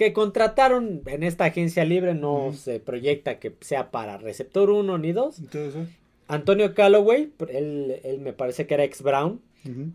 que 0.00 0.12
contrataron 0.14 1.02
en 1.06 1.22
esta 1.22 1.44
agencia 1.44 1.84
libre. 1.84 2.14
No 2.14 2.52
se 2.54 2.80
proyecta 2.80 3.38
que 3.38 3.54
sea 3.60 3.90
para 3.90 4.16
receptor 4.18 4.70
1 4.70 4.96
ni 4.98 5.12
2. 5.12 5.34
Sí, 5.36 5.44
sí. 5.52 5.78
Antonio 6.26 6.74
Callaway, 6.74 7.32
él, 7.50 8.00
él 8.02 8.20
me 8.20 8.32
parece 8.32 8.66
que 8.66 8.74
era 8.74 8.84
ex 8.84 9.02
Brown 9.02 9.40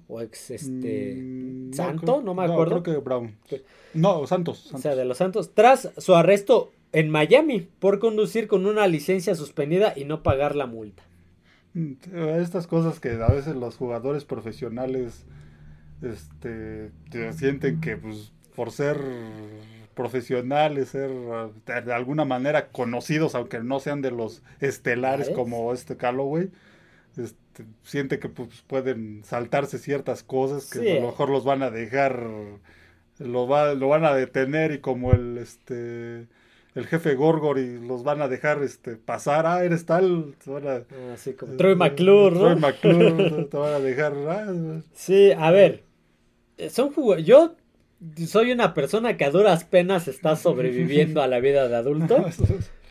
o 0.08 0.22
ex 0.22 0.52
este 0.52 1.16
Mm, 1.18 1.74
Santo, 1.74 2.02
creo- 2.18 2.22
no 2.22 2.34
me 2.36 2.44
acuerdo. 2.44 2.84
creo 2.84 2.96
que 2.98 3.02
Brown. 3.04 3.36
No, 3.96 4.28
Santos. 4.28 4.60
o 4.60 4.64
Santos. 4.70 4.82
sea, 4.82 4.96
de 4.96 5.06
los 5.06 5.18
Santos, 5.18 5.52
tras 5.56 5.90
su 5.98 6.14
arresto 6.14 6.72
en 6.92 7.10
Miami 7.10 7.68
por 7.80 7.98
conducir 8.00 8.48
con 8.48 8.68
una 8.68 8.86
licencia 8.88 9.34
suspendida 9.34 9.94
y 9.96 10.04
no 10.06 10.22
pagar 10.22 10.56
la 10.56 10.68
multa. 10.68 11.02
Mm, 11.74 11.94
Estas 12.40 12.68
cosas 12.68 13.00
que 13.00 13.10
a 13.12 13.28
veces 13.30 13.56
los 13.56 13.76
jugadores 13.76 14.24
profesionales 14.24 15.26
este, 16.02 16.92
te 17.10 17.34
sienten 17.34 17.82
que 17.82 17.98
pues, 17.98 18.32
por 18.56 18.72
ser 18.72 18.98
profesionales, 19.96 20.90
ser 20.90 21.10
de 21.66 21.94
alguna 21.94 22.26
manera 22.26 22.68
conocidos, 22.68 23.34
aunque 23.36 23.60
no 23.60 23.80
sean 23.80 24.02
de 24.02 24.12
los 24.12 24.44
estelares 24.60 25.30
como 25.32 25.74
este 25.74 25.98
Calloway, 25.98 26.50
este, 27.18 27.66
siente 27.84 28.20
que 28.20 28.30
pues, 28.30 28.62
pueden 28.68 29.24
saltarse 29.24 29.78
ciertas 29.80 30.22
cosas 30.24 30.70
que 30.70 30.80
Sí. 30.80 30.90
a 30.92 30.96
lo 31.00 31.08
mejor 31.08 31.30
los 31.30 31.46
van 31.46 31.64
a 31.64 31.72
dejar, 31.72 32.22
lo, 33.20 33.48
va, 33.48 33.74
lo 33.74 33.88
van 33.88 34.06
a 34.06 34.14
detener 34.14 34.72
y 34.74 34.80
como 34.80 35.14
el 35.14 35.38
este 35.38 36.28
el 36.76 36.88
jefe 36.88 37.16
Gorgory 37.16 37.80
los 37.80 38.04
van 38.04 38.22
a 38.22 38.28
dejar 38.28 38.62
este 38.62 38.98
pasar, 38.98 39.46
ah, 39.48 39.64
eres 39.64 39.86
tal, 39.86 40.36
te 40.44 40.52
van 40.52 40.68
a- 40.68 41.14
Así 41.14 41.32
como 41.34 41.56
Troy 41.56 41.74
McClure, 41.74 42.36
¿no? 42.36 42.42
Troy 42.42 42.56
McClure, 42.58 43.44
te 43.50 43.58
van 43.58 43.74
a 43.76 43.80
dejar. 43.80 44.14
ah, 44.28 44.82
Sí, 44.94 45.32
a 45.32 45.52
ver. 45.52 45.84
eh, 46.58 46.70
Son 46.70 46.92
Yo 47.24 47.56
soy 48.28 48.52
una 48.52 48.74
persona 48.74 49.18
que 49.18 49.26
a 49.26 49.32
duras 49.32 49.64
penas 49.64 50.08
está 50.08 50.36
sobreviviendo 50.36 51.22
a 51.22 51.28
la 51.28 51.40
vida 51.40 51.68
de 51.68 51.76
adulto. 51.76 52.26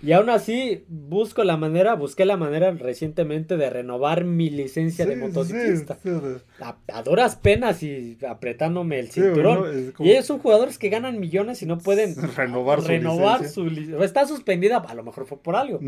Y 0.02 0.12
aún 0.12 0.28
así 0.28 0.84
busco 0.88 1.44
la 1.44 1.56
manera, 1.56 1.94
busqué 1.94 2.26
la 2.26 2.36
manera 2.36 2.70
recientemente 2.72 3.56
de 3.56 3.70
renovar 3.70 4.24
mi 4.24 4.50
licencia 4.50 5.06
de 5.06 5.16
motociclista. 5.16 5.96
sí, 6.02 6.10
sí, 6.10 6.42
A, 6.62 6.76
a 6.92 7.02
duras 7.02 7.36
penas 7.36 7.82
y 7.82 8.18
apretándome 8.28 8.98
el 8.98 9.10
cinturón. 9.10 9.60
¿no? 9.60 9.66
Es 9.66 9.92
como- 9.92 10.06
Y 10.06 10.12
ellos 10.12 10.26
son 10.26 10.40
jugadores 10.40 10.76
que 10.76 10.90
ganan 10.90 11.18
millones 11.20 11.62
y 11.62 11.66
no 11.66 11.78
pueden 11.78 12.14
Renovar 12.36 12.82
su 12.82 12.88
renovar 12.88 13.40
licencia. 13.40 13.48
su 13.54 13.64
licencia. 13.70 14.04
Está 14.04 14.26
suspendida, 14.26 14.76
a 14.76 14.94
lo 14.94 15.04
mejor 15.04 15.24
fue 15.24 15.38
por 15.40 15.56
algo. 15.56 15.80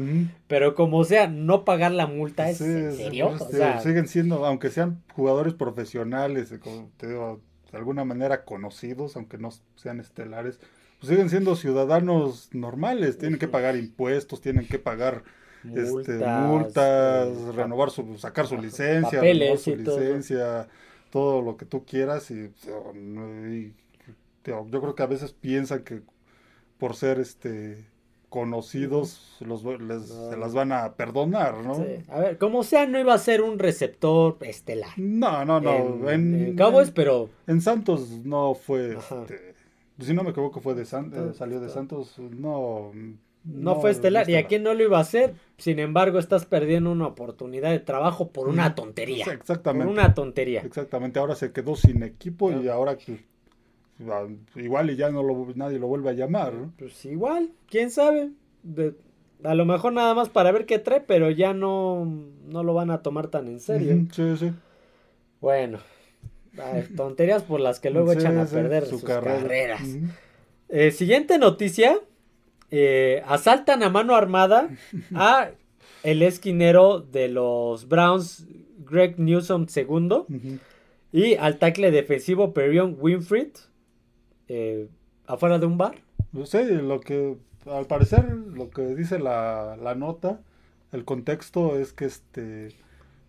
Pero 0.46 0.74
como 0.74 1.04
sea, 1.04 1.28
no 1.28 1.66
pagar 1.66 1.92
la 1.92 2.06
multa 2.06 2.48
es 2.48 2.62
en 2.62 2.92
serio. 2.96 3.28
O 3.38 3.50
sea, 3.50 3.80
siguen 3.80 4.08
siendo, 4.08 4.46
aunque 4.46 4.70
sean 4.70 5.02
jugadores 5.12 5.52
profesionales, 5.52 6.54
como 6.62 6.90
te 6.96 7.08
digo, 7.08 7.42
de 7.76 7.80
alguna 7.80 8.06
manera 8.06 8.44
conocidos, 8.46 9.16
aunque 9.16 9.36
no 9.36 9.50
sean 9.74 10.00
estelares, 10.00 10.58
pues 10.98 11.10
siguen 11.10 11.28
siendo 11.28 11.56
ciudadanos 11.56 12.48
normales, 12.52 13.18
tienen 13.18 13.38
que 13.38 13.48
pagar 13.48 13.76
impuestos, 13.76 14.40
tienen 14.40 14.66
que 14.66 14.78
pagar 14.78 15.24
este, 15.62 16.12
Multas, 16.12 16.48
multas, 16.48 17.28
eh, 17.28 17.52
renovar 17.52 17.90
su, 17.90 18.16
sacar 18.16 18.46
su 18.46 18.56
licencia, 18.56 19.20
renovar 19.20 19.58
su 19.58 19.76
todo. 19.76 20.00
licencia, 20.00 20.68
todo 21.10 21.42
lo 21.42 21.58
que 21.58 21.66
tú 21.66 21.84
quieras 21.84 22.30
y, 22.30 22.50
yo 24.46 24.80
creo 24.80 24.94
que 24.94 25.02
a 25.02 25.06
veces 25.06 25.32
piensan 25.32 25.82
que 25.82 26.00
por 26.78 26.96
ser 26.96 27.20
este 27.20 27.84
conocidos 28.40 29.36
los, 29.40 29.64
les- 29.64 30.10
No. 30.10 30.30
se 30.30 30.36
las 30.36 30.52
van 30.52 30.70
a 30.72 30.92
perdonar, 30.92 31.64
¿no? 31.64 31.74
sí. 31.76 31.82
A 32.08 32.20
ver, 32.20 32.38
como 32.38 32.62
sea, 32.64 32.86
no 32.86 32.98
iba 33.00 33.14
a 33.14 33.18
ser 33.18 33.40
un 33.40 33.58
receptor 33.58 34.36
estelar. 34.42 34.90
No, 34.98 35.44
no, 35.46 35.58
no. 35.60 36.10
en, 36.10 36.34
En, 36.34 36.44
en 36.48 36.56
Cowboys, 36.56 36.90
pero 36.90 37.30
en 37.46 37.60
Santos 37.62 38.10
no 38.24 38.54
fue. 38.54 38.92
Este, 38.98 39.54
si 40.00 40.12
no 40.12 40.22
me 40.22 40.30
equivoco, 40.30 40.60
fue 40.60 40.74
de 40.74 40.84
Santos. 40.84 41.14
Entonces, 41.16 41.38
salió 41.38 41.60
de 41.60 41.70
Santos. 41.70 42.14
No. 42.18 42.92
no, 43.44 43.80
fue 43.80 43.90
estelar. 43.90 44.28
Y 44.28 44.34
aquí 44.36 44.58
no 44.58 44.74
lo 44.74 44.82
iba 44.84 44.98
a 44.98 45.00
hacer. 45.00 45.34
Sin 45.56 45.78
embargo, 45.78 46.18
estás 46.18 46.44
perdiendo 46.44 46.92
una 46.92 47.06
oportunidad 47.06 47.70
de 47.70 47.80
trabajo 47.80 48.28
por 48.28 48.48
una 48.48 48.66
Ujú. 48.66 48.74
tontería. 48.74 49.24
Sí, 49.24 49.30
Por 49.30 49.40
Exactamente. 49.40 49.90
una 49.90 50.12
tontería. 50.12 50.60
Exactamente. 50.60 51.18
Ahora 51.18 51.34
se 51.34 51.52
quedó 51.52 51.74
sin 51.76 52.02
equipo 52.02 52.52
y 52.52 52.68
ahora 52.68 52.98
igual 54.54 54.90
y 54.90 54.96
ya 54.96 55.10
no 55.10 55.22
lo, 55.22 55.46
nadie 55.54 55.78
lo 55.78 55.86
vuelve 55.86 56.10
a 56.10 56.14
llamar. 56.14 56.52
¿no? 56.54 56.72
Pues 56.78 57.04
igual, 57.04 57.50
quién 57.68 57.90
sabe. 57.90 58.30
De- 58.62 58.94
a 59.44 59.54
lo 59.54 59.64
mejor 59.64 59.92
nada 59.92 60.14
más 60.14 60.28
para 60.28 60.50
ver 60.52 60.66
qué 60.66 60.78
trae, 60.78 61.00
pero 61.00 61.30
ya 61.30 61.52
no, 61.54 62.04
no 62.46 62.62
lo 62.62 62.74
van 62.74 62.90
a 62.90 63.02
tomar 63.02 63.28
tan 63.28 63.48
en 63.48 63.60
serio. 63.60 64.06
Sí, 64.12 64.36
sí. 64.38 64.50
Bueno, 65.40 65.78
ay, 66.62 66.84
tonterías 66.96 67.42
por 67.42 67.60
las 67.60 67.78
que 67.78 67.90
luego 67.90 68.12
Sí, 68.12 68.18
echan 68.18 68.38
a 68.38 68.46
perder 68.46 68.84
su 68.86 68.98
sus 68.98 69.04
carrera. 69.04 69.42
carreras. 69.42 69.82
Eh, 70.68 70.90
siguiente 70.90 71.38
noticia. 71.38 71.98
eh, 72.72 73.22
asaltan 73.26 73.84
a 73.84 73.90
mano 73.90 74.16
armada 74.16 74.70
a 75.14 75.50
el 76.02 76.22
esquinero 76.22 76.98
de 77.00 77.28
los 77.28 77.86
Browns, 77.88 78.44
Greg 78.90 79.20
Newsom 79.20 79.66
II, 79.74 79.84
Ujú. 79.84 80.58
y 81.12 81.34
al 81.36 81.58
tackle 81.58 81.92
defensivo 81.92 82.52
Perion 82.52 82.96
Winfried, 82.98 83.50
eh, 84.48 84.88
afuera 85.26 85.58
de 85.58 85.66
un 85.66 85.78
bar. 85.78 85.96
No 86.32 86.46
sé, 86.46 86.64
lo 86.66 87.00
que 87.00 87.36
al 87.66 87.86
parecer 87.86 88.24
lo 88.32 88.70
que 88.70 88.82
dice 88.94 89.18
la, 89.18 89.76
la 89.82 89.94
nota, 89.94 90.40
el 90.92 91.04
contexto 91.04 91.78
es 91.78 91.92
que 91.92 92.04
este 92.06 92.68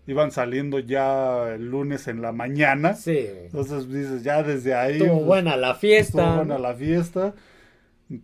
iban 0.05 0.31
saliendo 0.31 0.79
ya 0.79 1.49
el 1.53 1.69
lunes 1.69 2.07
en 2.07 2.21
la 2.21 2.31
mañana. 2.31 2.93
Sí. 2.93 3.17
Entonces 3.45 3.87
dices, 3.91 4.23
ya 4.23 4.41
desde 4.43 4.73
ahí 4.73 4.93
Estuvo 4.93 5.15
pues, 5.15 5.25
buena 5.25 5.57
la 5.57 5.75
fiesta. 5.75 6.21
estuvo 6.21 6.35
buena 6.37 6.57
la 6.59 6.73
fiesta. 6.75 7.33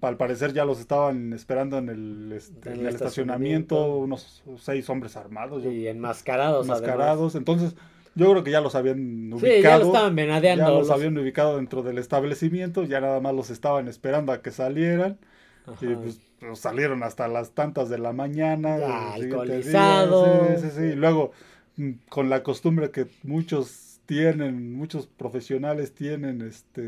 Al 0.02 0.16
parecer 0.16 0.54
ya 0.54 0.64
los 0.64 0.80
estaban 0.80 1.34
esperando 1.34 1.78
en 1.78 1.90
el, 1.90 2.32
este, 2.32 2.72
En 2.72 2.80
el 2.80 2.86
estacionamiento, 2.88 3.76
estacionamiento. 3.76 3.98
unos 3.98 4.44
seis 4.60 4.90
hombres 4.90 5.18
armados, 5.18 5.66
Y 5.66 5.88
enmascarados. 5.88 6.66
enmascarados. 6.68 7.36
Entonces, 7.36 7.76
yo 8.16 8.32
creo 8.32 8.44
que 8.44 8.52
ya 8.52 8.62
los 8.62 8.76
habían 8.76 9.32
ubicado. 9.34 9.56
Sí, 9.56 9.62
ya 9.62 9.78
lo 9.80 9.86
estaban 9.88 10.16
venadeando. 10.16 10.64
ya 10.66 10.70
los 10.70 10.88
los- 10.88 10.92
habían 10.92 11.18
ubicado 11.18 11.58
dentro 11.58 11.84
del 11.84 11.98
establecimiento, 11.98 12.84
ya 12.84 13.02
nada 13.02 13.20
más 13.20 13.34
los 13.34 13.50
estaban 13.50 13.88
esperando 13.88 14.32
a 14.32 14.42
que 14.42 14.52
salieran. 14.52 15.18
Ajá. 15.66 15.78
Y 15.86 15.96
pues, 15.96 16.20
pues, 16.40 16.60
salieron 16.60 17.04
hasta 17.04 17.28
las 17.28 17.52
tantas 17.52 17.90
de 17.90 17.98
la 17.98 18.12
mañana. 18.14 18.78
Ya, 18.78 19.14
alcoholizados. 19.14 20.60
Sí, 20.60 20.68
sí, 20.70 20.76
sí. 20.78 20.84
Y 20.84 20.96
luego, 20.96 21.32
mm, 21.78 21.92
con 22.10 22.30
la 22.30 22.44
costumbre 22.44 22.92
que 22.92 23.08
muchos 23.24 24.00
tienen, 24.06 24.74
muchos 24.76 25.08
profesionales 25.08 25.94
tienen, 25.94 26.42
este, 26.42 26.82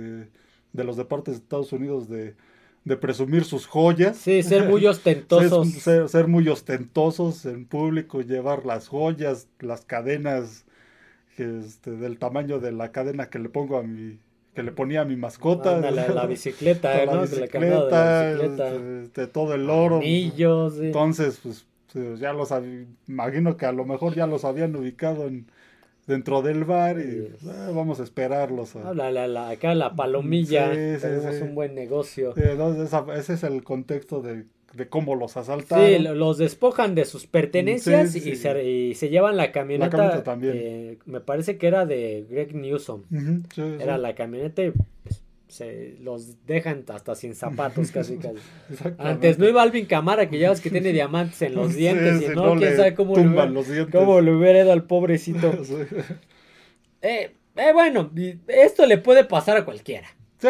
de 0.74 0.84
los 0.84 0.98
deportes 0.98 1.36
de 1.36 1.40
Estados 1.44 1.72
Unidos, 1.72 2.10
de, 2.10 2.36
de 2.84 2.98
presumir 2.98 3.46
sus 3.46 3.66
joyas. 3.66 4.18
Sí, 4.18 4.44
ser 4.44 4.68
muy 4.70 4.86
ostentosos. 4.88 5.70
Ser, 5.72 5.82
ser- 5.82 6.10
ser 6.10 6.28
muy 6.28 6.48
ostentosos 6.50 7.46
en 7.46 7.66
público, 7.66 8.22
llevar 8.22 8.66
las 8.66 8.90
joyas, 8.90 9.48
las 9.60 9.86
cadenas, 9.86 10.65
que, 11.36 11.60
este, 11.60 11.92
del 11.92 12.18
tamaño 12.20 12.60
de 12.60 12.72
la 12.72 12.92
cadena 12.92 13.30
que 13.30 13.40
le 13.40 13.50
pongo 13.50 13.78
a 13.78 13.84
mi, 13.84 14.20
que 14.54 14.64
le 14.64 14.72
ponía 14.72 15.02
a 15.02 15.06
mi 15.06 15.16
mascota. 15.18 15.76
Ándale, 15.76 16.08
la 16.14 16.26
bicicleta, 16.26 17.06
¿no? 17.06 17.16
la 17.16 17.26
De 17.28 17.40
la 17.40 17.48
candado 17.48 17.86
de 17.86 17.92
la 17.92 18.22
bicicleta, 18.24 18.70
bicicleta. 18.72 19.02
este, 19.04 19.28
todo 19.28 19.54
el 19.54 19.70
oro. 19.70 19.98
Anillos, 19.98 20.76
sí. 20.76 20.86
Entonces, 20.88 21.40
pues, 21.44 21.66
pues, 21.92 22.20
ya 22.20 22.34
los 22.34 22.54
imagino 23.08 23.58
que 23.58 23.66
a 23.66 23.72
lo 23.72 23.86
mejor 23.86 24.16
ya 24.16 24.28
los 24.28 24.46
habían 24.46 24.76
ubicado 24.76 25.28
en, 25.28 25.48
dentro 26.08 26.42
del 26.42 26.64
bar 26.64 27.00
y 27.00 27.34
ah, 27.50 27.72
vamos 27.74 28.00
a 28.00 28.04
esperarlos. 28.04 28.76
a- 28.76 28.90
Habla, 28.90 29.12
la, 29.12 29.28
la- 29.28 29.50
acá 29.50 29.74
la 29.76 29.96
palomilla. 29.96 30.74
Sí, 30.74 31.00
sí. 31.02 31.42
un 31.44 31.56
buen 31.56 31.74
negocio. 31.76 32.34
Sí, 32.36 32.42
entonces, 32.46 32.88
esa- 32.88 33.06
ese 33.16 33.34
es 33.34 33.44
el 33.44 33.64
contexto 33.64 34.22
de, 34.22 34.46
de 34.76 34.88
cómo 34.90 35.16
los 35.16 35.38
asaltaron. 35.38 35.86
Sí, 35.88 36.00
lo- 36.00 36.16
los 36.16 36.38
despojan 36.38 36.96
de 36.96 37.06
sus 37.06 37.26
pertenencias 37.28 38.12
Sí, 38.12 38.20
sí, 38.20 38.32
y, 38.32 38.36
se, 38.36 38.64
y 38.64 38.94
se 38.96 39.10
llevan 39.10 39.38
la 39.38 39.52
camioneta. 39.52 39.90
camioneta 39.90 40.24
también. 40.24 40.54
eh, 40.58 40.98
me 41.06 41.22
parece 41.22 41.58
que 41.58 41.68
era 41.68 41.86
de 41.86 42.26
Greg 42.30 42.54
Newsom. 42.56 43.04
Sí. 43.54 43.62
Era 43.80 43.98
la 43.98 44.16
camioneta 44.16 44.64
y 44.64 44.72
pues, 44.72 45.22
se 45.48 45.96
los 46.02 46.46
dejan 46.46 46.84
hasta 46.90 47.16
sin 47.16 47.36
zapatos 47.36 47.92
casi 47.92 48.18
casi. 48.18 48.36
Antes 48.98 49.40
no 49.40 49.48
iba 49.48 49.62
Alvin 49.62 49.86
Camara, 49.86 50.30
que 50.30 50.38
ya 50.40 50.50
ves 50.50 50.60
que 50.60 50.70
tiene 50.70 50.92
diamantes 50.92 51.42
en 51.44 51.56
los 51.56 51.74
dientes 51.76 52.22
y 52.22 52.36
no, 52.36 52.56
quién 52.56 52.60
le 52.72 52.76
sabe 52.76 52.94
cómo 52.96 53.16
le, 53.16 53.28
hubiera, 53.28 53.46
los 53.46 53.68
cómo 53.92 54.20
le 54.20 54.32
hubiera 54.36 54.62
ido 54.62 54.72
al 54.74 54.84
pobrecito. 54.84 55.52
Eh, 57.02 57.32
eh, 57.56 57.72
bueno, 57.74 58.10
esto 58.48 58.86
le 58.86 58.98
puede 58.98 59.24
pasar 59.26 59.58
a 59.58 59.66
cualquiera. 59.66 60.08
Sí, 60.38 60.48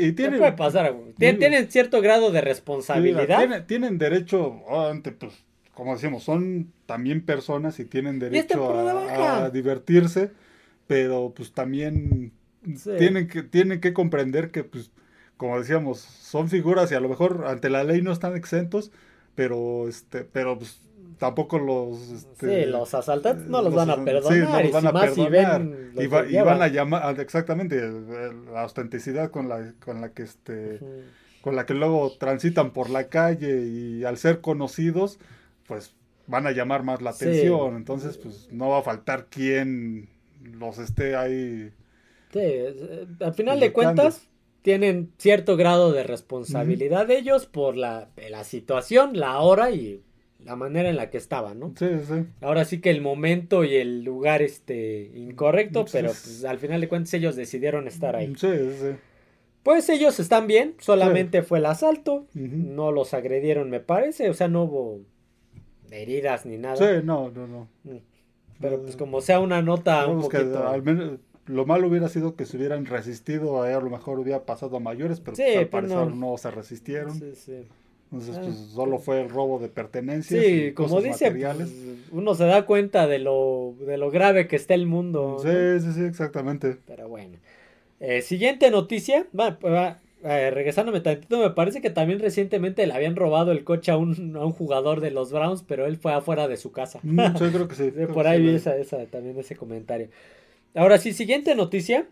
y 0.00 0.12
tienen, 0.12 0.38
puede 0.38 0.52
pasar 0.52 0.86
a 0.86 0.90
Tien- 1.18 1.34
Sí. 1.34 1.38
Tienen 1.38 1.70
cierto 1.70 2.00
grado 2.00 2.26
de 2.26 2.32
mira, 2.32 2.40
responsabilidad. 2.42 3.26
tienen, 3.38 3.66
tienen 3.66 3.98
derecho, 3.98 4.62
pues, 5.18 5.32
como 5.74 5.94
decimos, 5.94 6.22
son 6.24 6.72
también 6.86 7.20
personas 7.24 7.78
y 7.78 7.84
tienen 7.84 8.14
este 8.16 8.30
derecho 8.30 8.74
a, 8.74 9.50
divertirse, 9.50 10.30
pero 10.86 11.32
pues 11.36 11.52
también 11.52 12.32
Sí. 12.76 12.90
tienen 12.98 13.28
que 13.28 13.42
tienen 13.42 13.80
que 13.80 13.92
comprender 13.92 14.50
que 14.50 14.64
pues 14.64 14.90
como 15.36 15.58
decíamos, 15.60 15.98
son 16.00 16.48
figuras 16.48 16.90
y 16.90 16.94
a 16.94 17.00
lo 17.00 17.08
mejor 17.10 17.44
ante 17.46 17.68
la 17.68 17.84
ley 17.84 18.00
no 18.00 18.10
están 18.12 18.36
exentos, 18.36 18.90
pero 19.34 19.86
este 19.86 20.24
pero 20.24 20.58
pues 20.58 20.80
tampoco 21.18 21.58
los 21.58 21.98
este, 22.10 22.64
Sí, 22.64 22.70
los 22.70 22.92
asaltantes 22.94 23.46
no 23.46 23.62
los, 23.62 23.72
los 23.72 23.74
van 23.74 23.90
a 23.90 24.04
perdonar. 24.04 24.32
sí, 24.32 24.40
no 24.40 24.60
y 24.60 24.64
los 24.64 24.72
van 24.72 24.82
si 24.82 24.86
a 24.86 24.92
más 24.92 25.14
si 25.14 25.26
perdonar. 25.26 25.60
ven 25.64 25.94
lo 25.94 26.02
y, 26.02 26.06
va- 26.06 26.26
y 26.28 26.36
van 26.36 26.62
a 26.62 26.68
llamar 26.68 27.02
ah, 27.04 27.22
exactamente 27.22 27.80
la 28.52 28.62
autenticidad 28.62 29.30
con 29.30 29.48
la 29.48 29.72
con 29.84 30.00
la 30.00 30.12
que 30.12 30.22
este 30.24 30.80
con 31.40 31.56
la 31.56 31.64
que 31.66 31.74
luego 31.74 32.12
transitan 32.18 32.72
por 32.72 32.90
la 32.90 33.08
calle 33.08 33.66
y 33.66 34.04
al 34.04 34.16
ser 34.18 34.40
conocidos, 34.40 35.18
pues 35.66 35.94
van 36.26 36.46
a 36.46 36.50
llamar 36.52 36.82
más 36.82 37.02
la 37.02 37.12
Sí. 37.12 37.24
atención. 37.24 37.76
Entonces, 37.76 38.18
pues 38.18 38.48
no 38.50 38.68
va 38.70 38.78
a 38.80 38.82
faltar 38.82 39.26
quien 39.26 40.08
los 40.42 40.78
esté 40.78 41.14
ahí. 41.16 41.72
Sí, 42.32 42.40
eh, 42.42 43.06
al 43.20 43.34
final 43.34 43.60
de 43.60 43.72
cuentas 43.72 44.28
tienen 44.62 45.12
cierto 45.18 45.56
grado 45.56 45.92
de 45.92 46.02
responsabilidad 46.02 47.08
ellos 47.12 47.46
por 47.46 47.76
la, 47.76 48.08
la 48.28 48.42
situación, 48.42 49.16
la 49.18 49.38
hora 49.38 49.70
y 49.70 50.02
la 50.46 50.56
manera 50.56 50.88
en 50.88 50.96
la 50.96 51.10
que 51.10 51.18
estaban, 51.18 51.58
¿no? 51.60 51.74
Sí, 51.78 51.86
sí. 52.08 52.24
Ahora 52.40 52.64
sí 52.64 52.80
que 52.80 52.88
el 52.90 53.02
momento 53.02 53.64
y 53.64 53.74
el 53.74 54.02
lugar 54.04 54.40
este 54.42 55.10
incorrecto, 55.14 55.84
Sí, 55.86 55.90
pero 55.92 56.08
es- 56.10 56.22
pues, 56.22 56.44
al 56.44 56.58
final 56.58 56.80
de 56.80 56.88
cuentas 56.88 57.12
ellos 57.14 57.36
decidieron 57.36 57.86
estar 57.88 58.16
ahí. 58.16 58.32
Sí, 58.36 58.48
sí. 58.80 58.96
Pues 59.62 59.88
ellos 59.88 60.18
están 60.20 60.46
bien, 60.46 60.74
solamente 60.78 61.42
fue 61.42 61.58
el 61.58 61.66
asalto, 61.66 62.26
no 62.34 62.92
los 62.92 63.12
agredieron 63.14 63.68
me 63.68 63.80
parece, 63.80 64.30
o 64.30 64.34
sea, 64.34 64.46
no 64.48 64.62
hubo 64.62 65.00
heridas 65.90 66.46
ni 66.46 66.56
nada. 66.58 66.76
Sí, 66.76 67.02
no, 67.04 67.30
no, 67.30 67.46
no. 67.48 67.68
Pero 68.60 68.80
pues 68.82 68.96
como 68.96 69.20
sea 69.20 69.40
una 69.40 69.60
nota 69.62 70.06
un 70.06 70.28
que 70.28 70.38
poquito... 70.38 70.66
al 70.68 70.82
menos 70.82 71.18
lo 71.46 71.66
malo 71.66 71.88
hubiera 71.88 72.08
sido 72.08 72.36
que 72.36 72.46
se 72.46 72.56
hubieran 72.56 72.86
resistido, 72.86 73.62
a 73.62 73.70
lo 73.80 73.90
mejor 73.90 74.18
hubiera 74.18 74.44
pasado 74.44 74.76
a 74.76 74.80
mayores, 74.80 75.20
pero 75.20 75.36
Sí, 75.36 75.42
pues, 75.44 75.56
al 75.58 75.62
pero 75.68 75.70
parecer 75.70 75.96
no. 76.14 76.30
no. 76.30 76.38
se 76.38 76.50
resistieron. 76.50 77.14
Sí, 77.14 77.32
sí. 77.34 77.66
Entonces, 78.12 78.36
Ah. 78.38 78.42
pues 78.44 78.56
solo 78.74 78.98
fue 78.98 79.20
el 79.22 79.28
robo 79.28 79.58
de 79.58 79.68
pertenencias. 79.68 80.42
Sí, 80.44 80.50
y 80.66 80.72
como 80.72 81.00
dice, 81.02 81.26
materiales. 81.30 81.68
pues, 81.70 81.96
uno 82.12 82.34
se 82.34 82.44
da 82.44 82.64
cuenta 82.64 83.06
de 83.06 83.18
lo, 83.18 83.74
de 83.80 83.96
lo 83.98 84.10
grave 84.10 84.46
que 84.46 84.56
está 84.56 84.74
el 84.74 84.86
mundo. 84.86 85.40
¿no? 85.42 85.50
Sí, 85.78 85.84
sí, 85.84 85.92
sí, 85.92 86.04
exactamente. 86.04 86.76
Pero 86.86 87.08
bueno. 87.08 87.38
Eh, 88.00 88.22
siguiente 88.22 88.70
noticia. 88.70 89.26
Va, 89.38 89.58
va, 89.64 89.98
eh, 90.22 90.50
regresándome 90.50 91.00
tantito, 91.00 91.38
me 91.38 91.50
parece 91.50 91.80
que 91.80 91.90
también 91.90 92.18
recientemente 92.20 92.86
le 92.86 92.92
habían 92.94 93.16
robado 93.16 93.52
el 93.52 93.64
coche 93.64 93.90
a 93.92 93.96
un, 93.96 94.36
a 94.36 94.44
un 94.44 94.52
jugador 94.52 95.00
de 95.00 95.10
los 95.10 95.30
Browns, 95.32 95.62
pero 95.66 95.86
él 95.86 95.96
fue 95.96 96.12
afuera 96.12 96.46
de 96.48 96.56
su 96.56 96.72
casa. 96.72 97.00
Mm, 97.02 97.36
sí, 97.38 97.44
creo 97.52 97.68
que 97.68 97.74
sí. 97.74 97.90
Creo 97.94 98.12
Por 98.12 98.22
que 98.24 98.28
ahí 98.30 98.38
sí, 98.38 98.44
vi 98.48 98.54
esa, 98.54 98.76
esa, 98.76 99.04
también 99.06 99.38
ese 99.38 99.56
comentario. 99.56 100.08
Ahora 100.74 100.98
sí, 100.98 101.12
siguiente 101.12 101.54
noticia. 101.54 102.06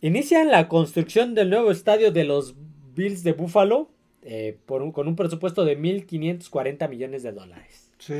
Inician 0.00 0.48
la 0.48 0.68
construcción 0.68 1.34
del 1.34 1.50
nuevo 1.50 1.70
estadio 1.70 2.12
de 2.12 2.24
los 2.24 2.54
Bills 2.94 3.22
de 3.24 3.32
Buffalo 3.32 3.88
eh, 4.30 4.58
por 4.66 4.82
un- 4.82 4.92
con 4.92 5.08
un 5.08 5.16
presupuesto 5.16 5.64
de 5.64 5.74
1.540 5.76 6.86
millones 6.88 7.22
de 7.22 7.32
dólares. 7.32 7.90
Sí, 7.98 8.14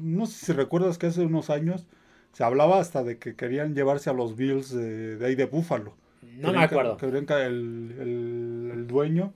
no 0.00 0.26
sé 0.26 0.46
si 0.46 0.52
recuerdas 0.52 0.98
que 0.98 1.06
hace 1.06 1.20
unos 1.22 1.48
años 1.48 1.86
se 2.32 2.42
hablaba 2.44 2.80
hasta 2.80 3.04
de 3.04 3.18
que 3.18 3.36
querían 3.36 3.74
llevarse 3.74 4.10
a 4.10 4.14
los 4.14 4.34
Bills 4.36 4.70
de, 4.74 5.16
de 5.16 5.26
ahí 5.26 5.34
de 5.36 5.46
Búfalo. 5.46 5.94
No 6.22 6.48
me 6.48 6.54
Querían 6.54 6.68
que- 6.68 6.74
acuerdo. 6.74 6.96
querían 6.96 7.26
que 7.26 7.34
el, 7.34 7.94
el- 8.00 8.70
el 8.74 8.86
dueño 8.88 9.32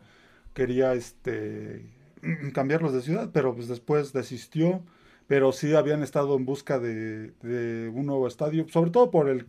quería 0.55 0.93
este 0.95 1.85
cambiarlos 2.53 2.93
de 2.93 3.03
ciudad, 3.03 3.31
pero 3.33 3.55
pues 3.55 3.69
después 3.69 4.13
desistió. 4.13 4.83
Pero 5.29 5.51
sí 5.53 5.75
habían 5.75 6.03
estado 6.05 6.37
en 6.37 6.45
busca 6.47 6.79
de, 6.79 7.33
de 7.43 7.89
un 7.89 8.07
nuevo 8.07 8.29
estadio, 8.29 8.67
sobre 8.69 8.91
todo 8.93 9.11
por 9.11 9.29
el, 9.29 9.47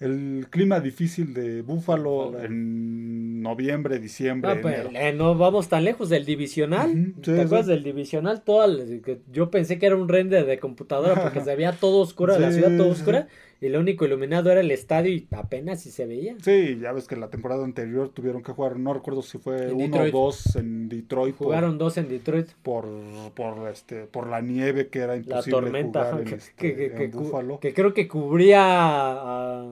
el 0.00 0.46
clima 0.50 0.80
difícil 0.80 1.34
de 1.34 1.62
Búfalo 1.62 2.32
Búfalo. 2.32 2.44
en 2.44 3.42
noviembre, 3.42 3.98
diciembre, 3.98 4.54
No, 4.54 4.60
pues, 4.60 4.74
enero. 4.76 4.90
eh, 4.94 5.12
no 5.12 5.34
vamos 5.36 5.68
tan 5.68 5.82
lejos 5.84 6.08
del 6.10 6.24
divisional. 6.24 7.00
Sí, 7.22 7.32
¿Te 7.34 7.40
acuerdas 7.42 7.66
del 7.66 7.82
divisional? 7.82 8.42
Todo 8.44 8.64
el- 8.66 9.02
que 9.02 9.20
yo 9.32 9.50
pensé 9.50 9.78
que 9.80 9.86
era 9.86 9.96
un 9.96 10.08
render 10.08 10.46
de 10.46 10.60
computadora 10.60 11.18
porque 11.20 11.40
se 11.44 11.56
veía 11.56 11.72
todo 11.72 11.98
oscuro, 12.02 12.38
la 12.38 12.52
Sí, 12.52 12.54
ciudad 12.54 12.76
toda 12.76 12.92
sí, 12.94 13.00
oscura, 13.00 13.28
y 13.60 13.68
lo 13.70 13.80
único 13.80 14.04
iluminado 14.04 14.50
era 14.52 14.60
el 14.60 14.70
estadio 14.70 15.10
y 15.12 15.26
apenas 15.32 15.80
si 15.82 15.90
se 15.90 16.06
veía. 16.06 16.36
Sí, 16.42 16.78
ya 16.80 16.92
ves 16.92 17.08
que 17.08 17.16
la 17.16 17.28
temporada 17.28 17.64
anterior 17.64 18.08
tuvieron 18.10 18.42
que 18.42 18.52
jugar, 18.52 18.78
no 18.78 18.94
recuerdo 18.94 19.22
si 19.22 19.38
fue 19.38 19.64
En 19.68 19.74
uno 19.74 19.84
Detroit. 19.84 20.14
o 20.14 20.18
dos 20.26 20.56
en 20.56 20.88
Detroit 20.88 21.34
por- 21.34 21.46
Jugaron 21.48 21.76
dos 21.78 21.96
en 21.98 22.08
Detroit. 22.08 22.48
por, 22.62 22.86
por, 23.34 23.68
este, 23.68 24.04
por 24.04 24.28
la 24.28 24.40
nieve 24.40 24.88
que 24.88 25.00
era 25.00 25.14
La 25.14 25.16
imposible 25.16 25.60
tormenta 25.60 26.04
jugar 26.04 26.20
en, 26.20 26.24
que, 26.28 26.34
este, 26.36 26.52
que- 26.56 26.74
que- 26.76 26.86
en 26.86 26.96
que 26.96 27.10
cu- 27.10 27.18
Buffalo. 27.20 27.58
que 27.60 27.74
creo 27.74 27.92
que 27.94 28.06
cubría 28.08 29.64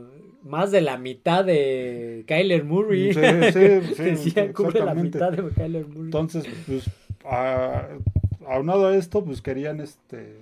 más 0.42 0.70
de 0.70 0.80
la 0.80 0.96
mitad 0.98 1.44
de 1.44 2.24
Kyler 2.26 2.64
Murray. 2.64 3.12
Sí, 3.14 3.20
sí, 3.20 3.94
sí, 3.96 4.02
Decía, 4.02 4.52
cubre 4.52 4.84
la 4.84 4.94
mitad 4.94 5.32
de 5.32 5.48
Kyler 5.50 5.86
Murray. 5.86 6.04
Entonces, 6.04 6.44
pues, 6.66 6.90
a- 7.24 7.88
aunado 8.46 8.86
a 8.88 8.96
esto, 8.96 9.24
pues 9.24 9.42
querían 9.42 9.80
este 9.80 10.36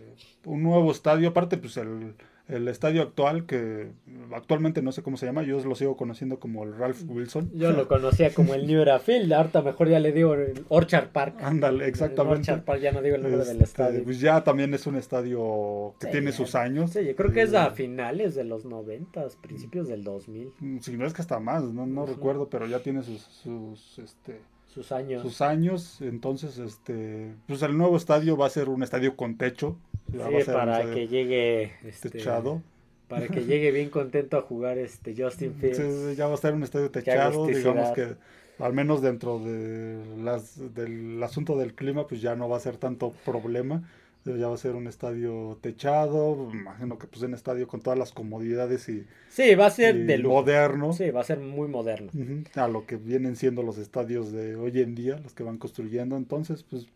un 0.45 0.63
nuevo 0.63 0.91
estadio, 0.93 1.29
aparte 1.31 1.57
pues 1.57 1.77
el, 1.79 2.15
el 2.47 2.69
estadio 2.69 3.01
actual, 3.01 3.47
que 3.47 3.89
actualmente 4.35 4.83
no 4.83 4.93
sé 4.93 5.03
cómo 5.03 5.17
se 5.17 5.25
llama, 5.25 5.43
yo 5.45 5.59
lo 5.65 5.75
sigo 5.75 5.97
conociendo 5.97 6.39
como 6.39 6.65
el 6.65 6.77
Ralph 6.77 7.03
Wilson. 7.09 7.51
Yo 7.55 7.73
lo 7.73 7.89
conocía 7.89 8.35
como 8.35 8.53
el 8.53 8.67
New 8.67 8.83
Era 8.83 8.99
Field, 8.99 9.33
ahorita 9.33 9.63
mejor 9.63 9.89
ya 9.89 9.99
le 9.99 10.13
digo 10.13 10.35
el 10.35 10.65
Orchard 10.69 11.09
Park. 11.09 11.37
Ándale, 11.41 11.85
El 11.85 11.89
exactamente. 11.91 12.41
Orchard 12.51 12.63
Park, 12.65 12.81
ya 12.83 12.93
no 12.93 13.01
digo 13.01 13.17
el 13.17 13.23
nombre 13.23 13.41
del 13.45 13.51
Este, 13.53 13.65
estadio. 13.65 14.05
Pues 14.05 14.21
ya 14.21 14.45
también 14.45 14.75
es 14.75 14.87
un 14.87 14.97
estadio 14.97 15.95
que 16.01 16.07
Sí, 16.09 16.13
tiene 16.13 16.31
ya- 16.33 16.37
sus 16.37 16.55
años. 16.55 16.91
Sí, 16.91 17.05
yo 17.07 17.17
creo 17.17 17.33
que 17.33 17.43
es 17.43 17.55
a 17.55 17.69
Eh, 17.69 17.71
finales 17.71 18.35
de 18.35 18.45
los 18.45 18.65
noventas, 18.67 19.37
principios 19.37 19.89
del 19.89 20.05
2000, 20.05 20.53
Si 20.83 20.97
no 20.99 21.07
es 21.07 21.15
que 21.15 21.23
hasta 21.23 21.41
más, 21.41 21.63
no, 21.65 21.87
no 21.87 22.05
recuerdo, 22.05 22.49
pero 22.51 22.67
ya 22.67 22.81
tiene 22.81 23.03
sus, 23.03 23.23
sus, 23.23 23.99
este, 23.99 24.39
sus 24.67 24.93
años. 24.93 25.23
sus 25.23 25.41
años. 25.41 26.03
Entonces, 26.03 26.59
este, 26.59 27.33
pues 27.47 27.63
el 27.63 27.79
nuevo 27.79 27.97
estadio 27.97 28.37
va 28.37 28.47
a 28.47 28.51
ser 28.51 28.69
un 28.69 28.83
estadio 28.83 29.17
con 29.17 29.39
techo. 29.39 29.77
Sí, 30.11 30.19
para 30.47 30.91
que 30.93 31.09
llegue 31.09 31.73
este, 31.85 32.11
techado. 32.11 32.63
para 33.09 33.27
que 33.29 33.45
llegue 33.45 33.71
bien 33.71 33.91
contento 33.91 34.37
a 34.37 34.43
jugar 34.43 34.79
este 34.79 35.15
Justin 35.17 35.55
Fields. 35.55 35.77
Sí, 35.77 35.83
sí, 35.83 36.17
ya 36.17 36.27
va 36.27 36.33
a 36.33 36.35
estar 36.37 36.55
un 36.55 36.63
estadio 36.63 36.91
techado, 36.91 37.47
digamos 37.47 37.91
que 37.91 38.15
al 38.59 38.73
menos 38.73 39.03
dentro 39.03 39.39
de 39.39 39.99
las, 40.23 40.75
del 40.75 41.23
asunto 41.23 41.57
del 41.57 41.75
clima, 41.75 42.07
pues 42.07 42.21
ya 42.21 42.37
no 42.37 42.49
va 42.49 42.57
a 42.57 42.61
ser 42.61 42.77
tanto 42.77 43.13
problema. 43.25 43.83
Ya 44.25 44.49
va 44.49 44.55
a 44.55 44.59
ser 44.59 44.75
un 44.75 44.87
estadio 44.87 45.59
techado, 45.61 46.49
imagino 46.51 46.99
que 46.99 47.07
pues 47.07 47.21
un 47.21 47.35
estadio 47.35 47.69
con 47.69 47.83
todas 47.83 47.99
las 47.99 48.11
comodidades 48.11 48.89
y, 48.89 49.05
Sí, 49.29 49.55
va 49.55 49.67
a 49.67 49.71
ser 49.71 50.07
de 50.07 50.17
moderno. 50.17 50.95
Sí, 50.95 51.11
va 51.11 51.21
a 51.21 51.25
ser 51.25 51.41
muy 51.41 51.69
moderno. 51.69 52.11
A 52.55 52.67
lo 52.67 52.87
que 52.87 52.97
vienen 52.97 53.37
siendo 53.37 53.63
los 53.63 53.77
estadios 53.77 54.33
de 54.33 54.57
hoy 54.57 54.81
en 54.81 54.95
día, 54.95 55.19
los 55.19 55.35
que 55.35 55.43
van 55.43 55.59
construyendo. 55.59 56.17
Entonces, 56.17 56.63
pues 56.63 56.87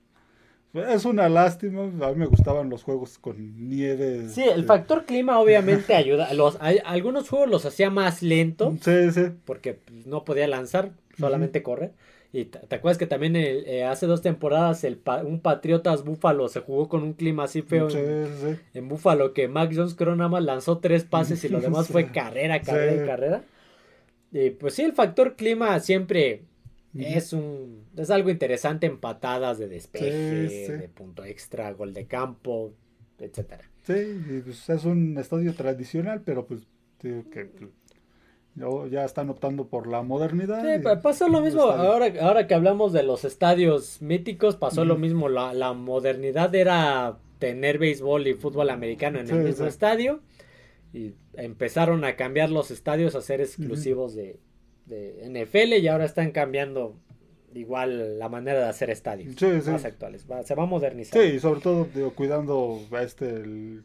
es 0.75 1.05
una 1.05 1.29
lástima. 1.29 1.83
A 2.07 2.11
mí 2.13 2.17
me 2.17 2.27
gustaban 2.27 2.69
los 2.71 2.83
juegos 2.83 3.19
con 3.19 3.69
nieve. 3.69 4.29
Sí, 4.29 4.43
el 4.43 4.51
este, 4.51 4.63
factor 4.65 5.05
clima 5.07 5.39
obviamente 5.39 5.95
ayuda. 5.95 6.33
Los, 6.35 6.57
hay- 6.61 6.81
algunos 6.85 7.29
juegos 7.29 7.49
los 7.49 7.65
hacía 7.67 7.91
más 7.91 8.23
lento 8.23 8.77
Sí, 8.81 9.11
sí. 9.13 9.27
porque 9.45 9.75
pues, 9.75 10.07
no 10.07 10.25
podía 10.25 10.47
lanzar, 10.47 10.93
solamente 11.19 11.63
correr. 11.63 11.93
Y 12.31 12.45
te, 12.45 12.59
acuerdas 12.77 12.99
que 12.99 13.07
también 13.07 13.37
el- 13.37 13.67
eh, 13.67 13.85
hace 13.85 14.07
dos 14.07 14.21
temporadas 14.21 14.85
el 14.85 14.97
pa- 14.99 15.23
un 15.25 15.41
Patriotas 15.41 16.05
Búfalo 16.05 16.49
se 16.49 16.61
jugó 16.61 16.89
con 16.89 17.03
un 17.03 17.15
clima 17.15 17.45
así 17.45 17.63
feo 17.63 17.89
Sí, 17.89 17.97
en, 17.99 18.27
sí, 18.27 18.61
en 18.75 18.89
Búfalo 18.89 19.33
que 19.33 19.49
Mac 19.49 19.73
Jones 19.75 19.95
creo 19.95 20.15
nada 20.15 20.29
más 20.29 20.45
lanzó 20.45 20.79
tres 20.79 21.05
pases 21.05 21.43
y 21.45 21.49
lo 21.49 21.61
demás 21.63 21.87
Sí. 21.87 21.93
fue 21.95 22.13
carrera, 22.13 22.61
carrera 22.61 23.03
y 23.03 23.07
carrera. 23.07 23.43
Y 24.31 24.51
pues 24.51 24.75
sí, 24.75 24.83
el 24.83 24.93
factor 24.93 25.37
clima 25.37 25.81
siempre 25.81 26.43
es 27.05 27.33
un 27.33 27.85
es 27.97 28.11
algo 28.11 28.31
interesante 28.31 28.87
en 28.87 28.99
patadas 28.99 29.59
de 29.59 29.69
despeje, 29.69 30.49
Sí, 30.49 30.67
sí. 30.67 30.73
de 30.73 30.89
punto 30.89 31.25
extra, 31.25 31.73
gol 31.73 31.93
de 31.95 32.07
campo, 32.07 32.73
etcétera. 33.19 33.65
Sí, 33.85 34.43
pues, 34.45 34.69
es 34.69 34.85
un 34.85 35.17
estadio 35.19 35.55
tradicional, 35.55 36.23
pero 36.25 36.47
pues 36.47 36.67
digo 37.03 37.25
que 37.31 37.47
pues, 37.47 37.71
ya- 38.91 39.05
están 39.05 39.31
optando 39.31 39.67
por 39.69 39.87
la 39.87 40.03
modernidad. 40.03 40.63
Sí, 40.63 40.81
y- 40.81 40.97
pasó 41.03 41.29
lo 41.29 41.41
mismo, 41.41 41.63
ahora, 41.63 42.13
ahora 42.21 42.47
que 42.47 42.55
hablamos 42.55 42.93
de 42.93 43.03
los 43.05 43.25
estadios 43.25 44.03
míticos, 44.03 44.57
pasó 44.57 44.85
lo 44.85 44.97
mismo, 44.99 45.29
la, 45.29 45.55
la 45.55 45.73
modernidad 45.73 46.55
era 46.55 47.19
tener 47.39 47.79
béisbol 47.79 48.27
y 48.27 48.35
fútbol 48.35 48.71
americano 48.71 49.21
en 49.21 49.31
el 49.31 49.45
mismo 49.45 49.67
estadio 49.67 50.21
y 50.93 51.13
empezaron 51.35 52.05
a 52.05 52.17
cambiar 52.17 52.51
los 52.51 52.71
estadios 52.73 53.15
a 53.15 53.21
ser 53.21 53.41
exclusivos 53.41 54.15
de, 54.17 54.41
de 54.89 55.23
NFL 55.29 55.75
y 55.75 55.89
ahora 55.89 56.05
están 56.05 56.31
cambiando 56.31 56.97
igual 57.55 58.19
la 58.19 58.29
manera 58.29 58.59
de 58.61 58.67
hacer 58.69 58.91
estadios 58.91 59.35
Sí, 59.37 59.47
sí. 59.63 59.71
más 59.71 59.85
actuales, 59.85 60.27
va- 60.31 60.43
se 60.43 60.55
va 60.55 60.65
a 60.65 60.67
modernizar. 60.67 61.21
Sí, 61.21 61.29
y 61.37 61.39
sobre 61.41 61.61
todo 61.61 61.89
digo, 61.95 62.13
cuidando 62.13 62.81
este, 63.01 63.29
el- 63.29 63.83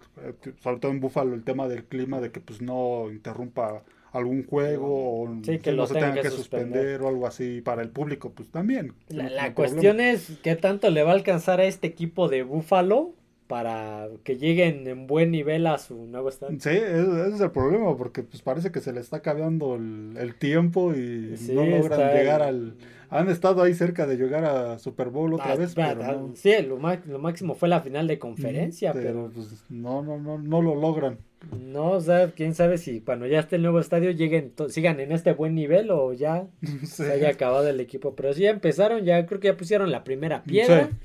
sobre 0.62 0.78
todo 0.80 0.92
en 0.92 1.00
Búfalo, 1.00 1.34
el 1.34 1.44
tema 1.44 1.68
del 1.68 1.86
clima, 1.86 2.20
de 2.20 2.32
que 2.32 2.40
pues 2.42 2.62
no 2.62 3.10
interrumpa 3.10 3.84
algún 4.12 4.46
juego 4.46 5.22
o 5.24 5.38
Sí, 5.44 5.58
que 5.60 5.72
no 5.72 5.88
se 5.88 5.96
tenga 5.96 6.14
que 6.14 6.22
que 6.24 6.30
suspender. 6.30 6.68
suspender 6.68 7.02
o 7.02 7.08
algo 7.08 7.26
así 7.26 7.62
para 7.62 7.82
el 7.82 7.90
público, 7.90 8.32
pues 8.36 8.50
también. 8.52 8.94
La, 9.10 9.48
no- 9.50 9.56
cuestión 9.56 10.00
es 10.00 10.34
qué 10.44 10.56
tanto 10.56 10.90
le 10.92 11.02
va 11.04 11.12
a 11.12 11.16
alcanzar 11.16 11.60
a 11.60 11.66
este 11.66 11.88
equipo 11.88 12.28
de 12.30 12.44
Búfalo 12.44 13.14
para 13.54 14.08
que 14.24 14.36
lleguen 14.36 14.88
en 14.88 15.06
buen 15.06 15.30
nivel 15.30 15.68
a 15.68 15.78
su 15.78 16.08
nuevo 16.08 16.28
estadio. 16.30 16.58
Sí, 16.60 16.70
ese 16.70 17.30
es 17.36 17.40
el 17.40 17.52
problema, 17.52 17.96
porque 17.96 18.24
pues 18.24 18.42
parece 18.42 18.72
que 18.72 18.80
se 18.80 18.92
le 18.92 19.00
está 19.00 19.18
acabando 19.18 19.76
el, 19.76 20.16
el 20.18 20.34
tiempo 20.34 20.92
y 20.96 21.38
Sí, 21.38 21.54
no 21.54 21.64
logran 21.64 22.00
llegar 22.18 22.42
el- 22.42 22.48
al... 22.48 22.74
Han 23.12 23.30
estado 23.30 23.62
ahí 23.62 23.76
cerca 23.76 24.08
de 24.08 24.18
llegar 24.18 24.44
a 24.44 24.80
Super 24.80 25.10
Bowl 25.10 25.36
otra 25.36 25.52
Ah, 25.52 25.56
vez, 25.56 25.76
pero 25.76 26.04
ah, 26.04 26.14
no. 26.14 26.32
Sí, 26.36 26.52
lo, 26.68 26.80
lo 26.80 27.20
máximo 27.20 27.54
fue 27.54 27.70
la 27.70 27.80
final 27.82 28.08
de 28.08 28.18
conferencia, 28.18 28.92
pero 28.92 29.06
pero 29.06 29.32
pues 29.36 29.64
no, 29.70 30.02
no, 30.02 30.18
no, 30.18 30.40
no 30.40 30.62
lo 30.64 30.74
logran. 30.74 31.20
no, 31.62 31.92
o 31.92 32.02
sea, 32.02 32.32
quién 32.32 32.56
sabe 32.56 32.80
si 32.80 33.02
cuando 33.02 33.28
ya 33.28 33.42
esté 33.42 33.58
el 33.58 33.62
nuevo 33.62 33.80
estadio 33.80 34.10
lleguen, 34.10 34.54
sigan 34.70 35.00
en 35.00 35.12
este 35.12 35.32
buen 35.34 35.54
nivel 35.54 35.92
o 35.92 36.12
ya 36.14 36.48
Sí. 36.64 36.88
se 36.88 37.12
haya 37.12 37.30
acabado 37.30 37.68
el 37.70 37.80
equipo. 37.80 38.16
Pero 38.16 38.34
sí 38.34 38.42
ya 38.42 38.50
empezaron, 38.50 39.04
ya 39.06 39.24
creo 39.28 39.40
que 39.40 39.50
ya 39.50 39.58
pusieron 39.58 39.92
la 39.92 40.04
primera 40.04 40.42
piedra. 40.44 40.88
Sí. 40.90 40.96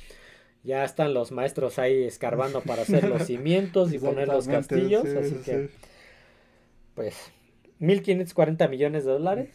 Ya 0.65 0.85
están 0.85 1.15
los 1.15 1.31
maestros 1.33 1.79
ahí 1.79 2.03
escarbando 2.05 2.61
para 2.63 2.83
hacer 2.83 3.09
los 3.09 3.23
cimientos 3.27 3.93
y 3.93 3.99
poner 3.99 4.29
los 4.29 4.47
castillos. 4.49 5.03
sí, 5.05 5.17
así 5.17 5.31
sí, 5.37 5.43
que, 5.45 5.71
pues, 6.95 7.33
1.540 7.81 8.69
millones 8.69 9.05
de 9.05 9.13
dólares. 9.13 9.51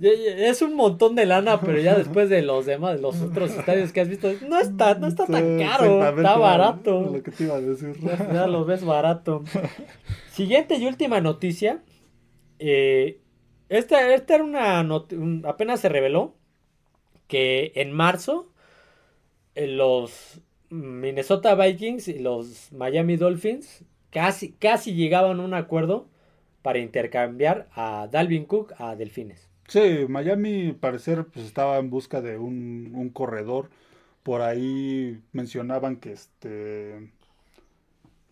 Es 0.00 0.62
un 0.62 0.74
montón 0.74 1.14
de 1.14 1.26
lana, 1.26 1.60
pero 1.60 1.78
ya 1.78 1.94
después 1.94 2.30
de 2.30 2.40
los 2.42 2.64
demás, 2.64 3.00
los 3.02 3.20
otros 3.20 3.50
estadios 3.52 3.92
que 3.92 4.00
has 4.00 4.08
visto, 4.08 4.32
no 4.48 4.58
está, 4.58 4.94
no 4.94 5.06
está 5.08 5.26
tan 5.26 5.58
caro, 5.58 6.02
está 6.08 6.36
Lo 6.36 6.40
barato. 6.40 7.22
que 7.22 7.30
te 7.30 7.44
iba 7.44 7.56
a 7.56 7.60
decir. 7.60 7.94
Ya, 8.00 8.16
ya 8.32 8.46
lo 8.46 8.64
ves 8.64 8.82
barato. 8.84 9.44
Siguiente 10.32 10.76
y 10.76 10.86
última 10.86 11.20
noticia. 11.20 11.82
eh, 12.58 13.20
esta, 13.68 14.14
esta 14.14 14.36
era 14.36 14.44
una 14.44 14.80
un- 14.82 15.42
apenas 15.46 15.80
se 15.80 15.88
reveló 15.88 16.34
que 17.26 17.72
en 17.74 17.90
marzo 17.92 18.52
eh, 19.56 19.66
los 19.66 20.40
Minnesota 20.70 21.54
Vikings 21.54 22.08
y 22.08 22.18
los 22.18 22.72
Miami 22.72 23.16
Dolphins 23.16 23.84
casi, 24.10 24.52
casi 24.52 24.94
llegaban 24.94 25.40
a 25.40 25.44
un 25.44 25.54
acuerdo 25.54 26.08
para 26.62 26.78
intercambiar 26.80 27.68
a 27.74 28.08
Dalvin 28.10 28.44
Cook 28.44 28.72
a 28.78 28.96
Delfines. 28.96 29.48
Sí, 29.68 30.06
Miami, 30.08 30.68
al 30.68 30.74
parecer, 30.76 31.24
pues 31.26 31.46
estaba 31.46 31.78
en 31.78 31.90
busca 31.90 32.20
de 32.20 32.38
un, 32.38 32.92
un 32.94 33.08
corredor. 33.10 33.70
Por 34.22 34.40
ahí 34.42 35.20
mencionaban 35.32 35.96
que 35.96 36.12
este 36.12 37.10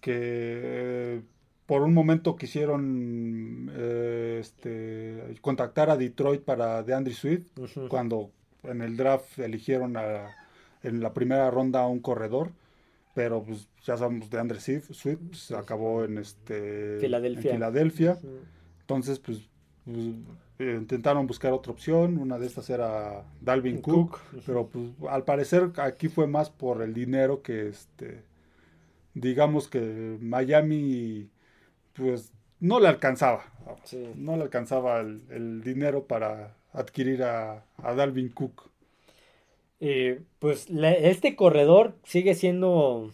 que 0.01 1.23
por 1.66 1.83
un 1.83 1.94
momento 1.94 2.37
quisieron 2.37 3.70
eh, 3.75 4.38
este 4.40 5.35
contactar 5.40 5.90
a 5.90 5.97
Detroit 5.97 6.42
para 6.42 6.83
DeAndre 6.83 7.14
Swift 7.14 7.47
Ujú. 7.59 7.88
cuando 7.88 8.31
en 8.64 8.83
el 8.83 8.97
draft 8.97 9.38
eligieron 9.38 9.97
a- 9.97 10.35
en 10.85 11.01
la 11.01 11.12
primera 11.12 11.51
ronda 11.51 11.81
a 11.83 11.88
un 11.88 11.99
corredor, 12.01 12.53
pero 13.14 13.42
pues 13.42 13.68
ya 13.83 13.97
sabemos 13.97 14.31
de 14.31 14.38
Andre 14.38 14.61
Swift, 14.61 14.92
Swift 14.92 15.18
pues, 15.29 15.51
acabó 15.53 16.05
en 16.05 16.18
este 16.18 16.99
Filadelfia. 17.01 17.51
en 17.51 17.57
Filadelfia. 17.57 18.14
Sí. 18.16 18.29
Entonces, 18.81 19.18
pues, 19.18 19.49
pues, 19.85 19.99
eh, 20.59 20.77
intentaron 20.79 21.27
buscar 21.27 21.53
otra 21.53 21.73
opción. 21.73 22.18
Una 22.18 22.38
de 22.38 22.47
estas 22.47 22.68
era 22.70 23.25
Dalvin 23.40 23.81
Cook, 23.81 24.18
pero 24.47 24.68
pues 24.68 24.90
al 25.09 25.25
parecer 25.25 25.70
aquí 25.79 26.09
fue 26.09 26.27
más 26.27 26.51
por 26.51 26.83
el 26.83 26.92
dinero 26.94 27.42
que 27.42 27.68
este, 27.68 28.25
digamos 29.14 29.68
que 29.68 30.18
Miami, 30.20 31.31
pues 31.94 32.33
no 32.61 32.79
le 32.79 32.88
alcanzaba. 32.88 33.44
Sí. 33.85 34.12
No 34.16 34.37
le 34.37 34.42
alcanzaba 34.42 35.01
el, 35.01 35.23
el 35.31 35.62
dinero 35.62 36.07
para 36.07 36.55
adquirir 36.73 37.23
a, 37.23 37.64
a 37.79 37.94
Dalvin 37.94 38.29
Cook. 38.29 38.70
Eh, 39.87 40.23
pues 40.38 40.70
la- 40.70 40.92
este 40.94 41.37
corredor 41.37 41.94
sigue 42.05 42.35
siendo 42.35 43.11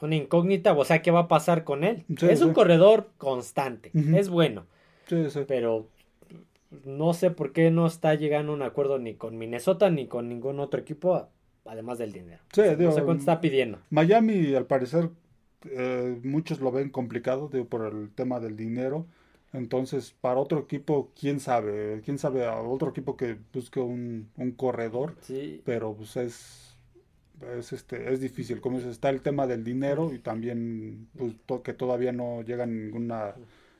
una 0.00 0.16
incógnita, 0.16 0.72
o 0.72 0.84
sea, 0.86 1.02
¿qué 1.02 1.10
va 1.10 1.20
a 1.20 1.28
pasar 1.28 1.64
con 1.64 1.84
él? 1.84 2.04
Sí, 2.18 2.26
es 2.30 2.40
un 2.40 2.54
corredor 2.54 3.10
constante, 3.18 3.90
es 4.14 4.30
bueno, 4.30 4.64
Sí, 5.06 5.28
sí. 5.28 5.40
pero 5.46 5.86
no 6.84 7.12
sé 7.12 7.30
por 7.30 7.52
qué 7.52 7.70
no 7.70 7.86
está 7.86 8.14
llegando 8.14 8.52
a 8.52 8.54
un 8.54 8.62
acuerdo 8.62 8.98
ni 8.98 9.14
con 9.16 9.36
Minnesota 9.36 9.90
ni 9.90 10.06
con 10.06 10.28
ningún 10.30 10.60
otro 10.60 10.80
equipo, 10.80 11.28
además 11.66 11.98
del 11.98 12.12
dinero. 12.12 12.40
O 12.50 12.54
sea, 12.54 12.72
no 12.72 12.78
digo, 12.78 12.92
sé 12.92 13.02
cuánto 13.02 13.20
está 13.20 13.40
pidiendo. 13.42 13.78
Miami, 13.90 14.54
al 14.54 14.64
parecer, 14.64 15.10
eh, 15.70 16.18
muchos 16.24 16.60
lo 16.60 16.72
ven 16.72 16.88
complicado 16.88 17.48
digo, 17.52 17.66
por 17.66 17.86
el 17.94 18.10
tema 18.14 18.40
del 18.40 18.56
dinero. 18.56 19.06
Entonces, 19.52 20.12
para 20.20 20.40
otro 20.40 20.60
equipo, 20.60 21.12
quién 21.18 21.40
sabe, 21.40 22.02
quién 22.04 22.18
sabe 22.18 22.44
a 22.46 22.60
otro 22.60 22.90
equipo 22.90 23.16
que 23.16 23.36
busque 23.52 23.80
un, 23.80 24.28
un 24.36 24.52
corredor, 24.52 25.14
Sí, 25.20 25.62
pero 25.64 25.94
pues 25.94 26.16
es, 26.16 26.76
es 27.56 27.72
este, 27.72 28.12
es 28.12 28.20
difícil. 28.20 28.60
Como 28.60 28.78
dices, 28.78 28.92
está 28.92 29.10
el 29.10 29.22
tema 29.22 29.46
del 29.46 29.64
dinero 29.64 30.12
y 30.12 30.18
también 30.18 31.08
pues, 31.16 31.34
to- 31.46 31.62
que 31.62 31.72
todavía 31.74 32.12
no 32.12 32.42
llega 32.42 32.64
a 32.64 32.66
ninguna, 32.66 33.34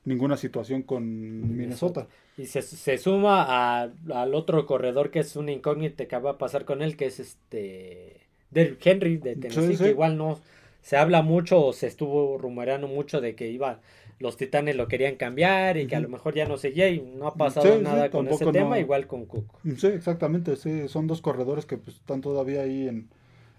ninguna 0.05 0.37
situación 0.37 0.83
con 0.83 1.57
Minnesota. 1.57 2.07
Y 2.37 2.47
se, 2.47 2.61
se 2.63 2.99
suma 2.99 3.45
a- 3.49 3.93
al 4.15 4.35
otro 4.35 4.67
corredor 4.67 5.11
que 5.11 5.21
es 5.21 5.37
una 5.37 5.53
incógnita 5.53 6.07
que 6.07 6.19
va 6.19 6.33
a 6.33 6.39
pasar 6.39 6.65
con 6.67 6.83
él, 6.83 6.97
que 6.97 7.07
es 7.07 7.19
este 7.21 8.21
Derrick 8.51 8.85
Henry 8.87 9.17
de 9.17 9.37
Tennessee, 9.37 9.69
Sí, 9.69 9.77
sí. 9.77 9.85
que 9.85 9.91
igual 9.91 10.17
no 10.19 10.39
se 10.83 10.97
habla 10.99 11.23
mucho 11.23 11.65
o 11.65 11.73
se 11.73 11.87
estuvo 11.87 12.37
rumoreando 12.39 12.89
mucho 12.89 13.21
de 13.23 13.35
que 13.35 13.49
iba 13.51 13.81
los 14.19 14.37
Titanes 14.37 14.77
lo 14.77 14.89
querían 14.89 15.17
cambiar 15.17 15.77
y 15.77 15.87
que 15.87 15.97
a 15.97 16.01
lo 16.01 16.09
mejor 16.09 16.35
ya 16.35 16.47
no 16.47 16.57
seguía 16.57 16.89
y 16.89 17.01
no 17.01 17.27
ha 17.27 17.35
pasado 17.35 17.67
Sí, 17.67 17.73
sí, 17.77 17.83
nada 17.83 18.11
con 18.11 18.29
ese 18.29 18.47
tema, 18.47 18.71
no. 18.71 18.79
igual 18.79 19.07
con 19.07 19.27
Cook. 19.27 19.47
Sí, 19.77 19.89
exactamente, 19.89 20.57
sí, 20.57 20.89
son 20.89 21.07
dos 21.07 21.21
corredores 21.21 21.67
que 21.67 21.77
pues, 21.77 21.97
están 21.97 22.21
todavía 22.21 22.63
ahí 22.63 22.89
en, 22.89 23.09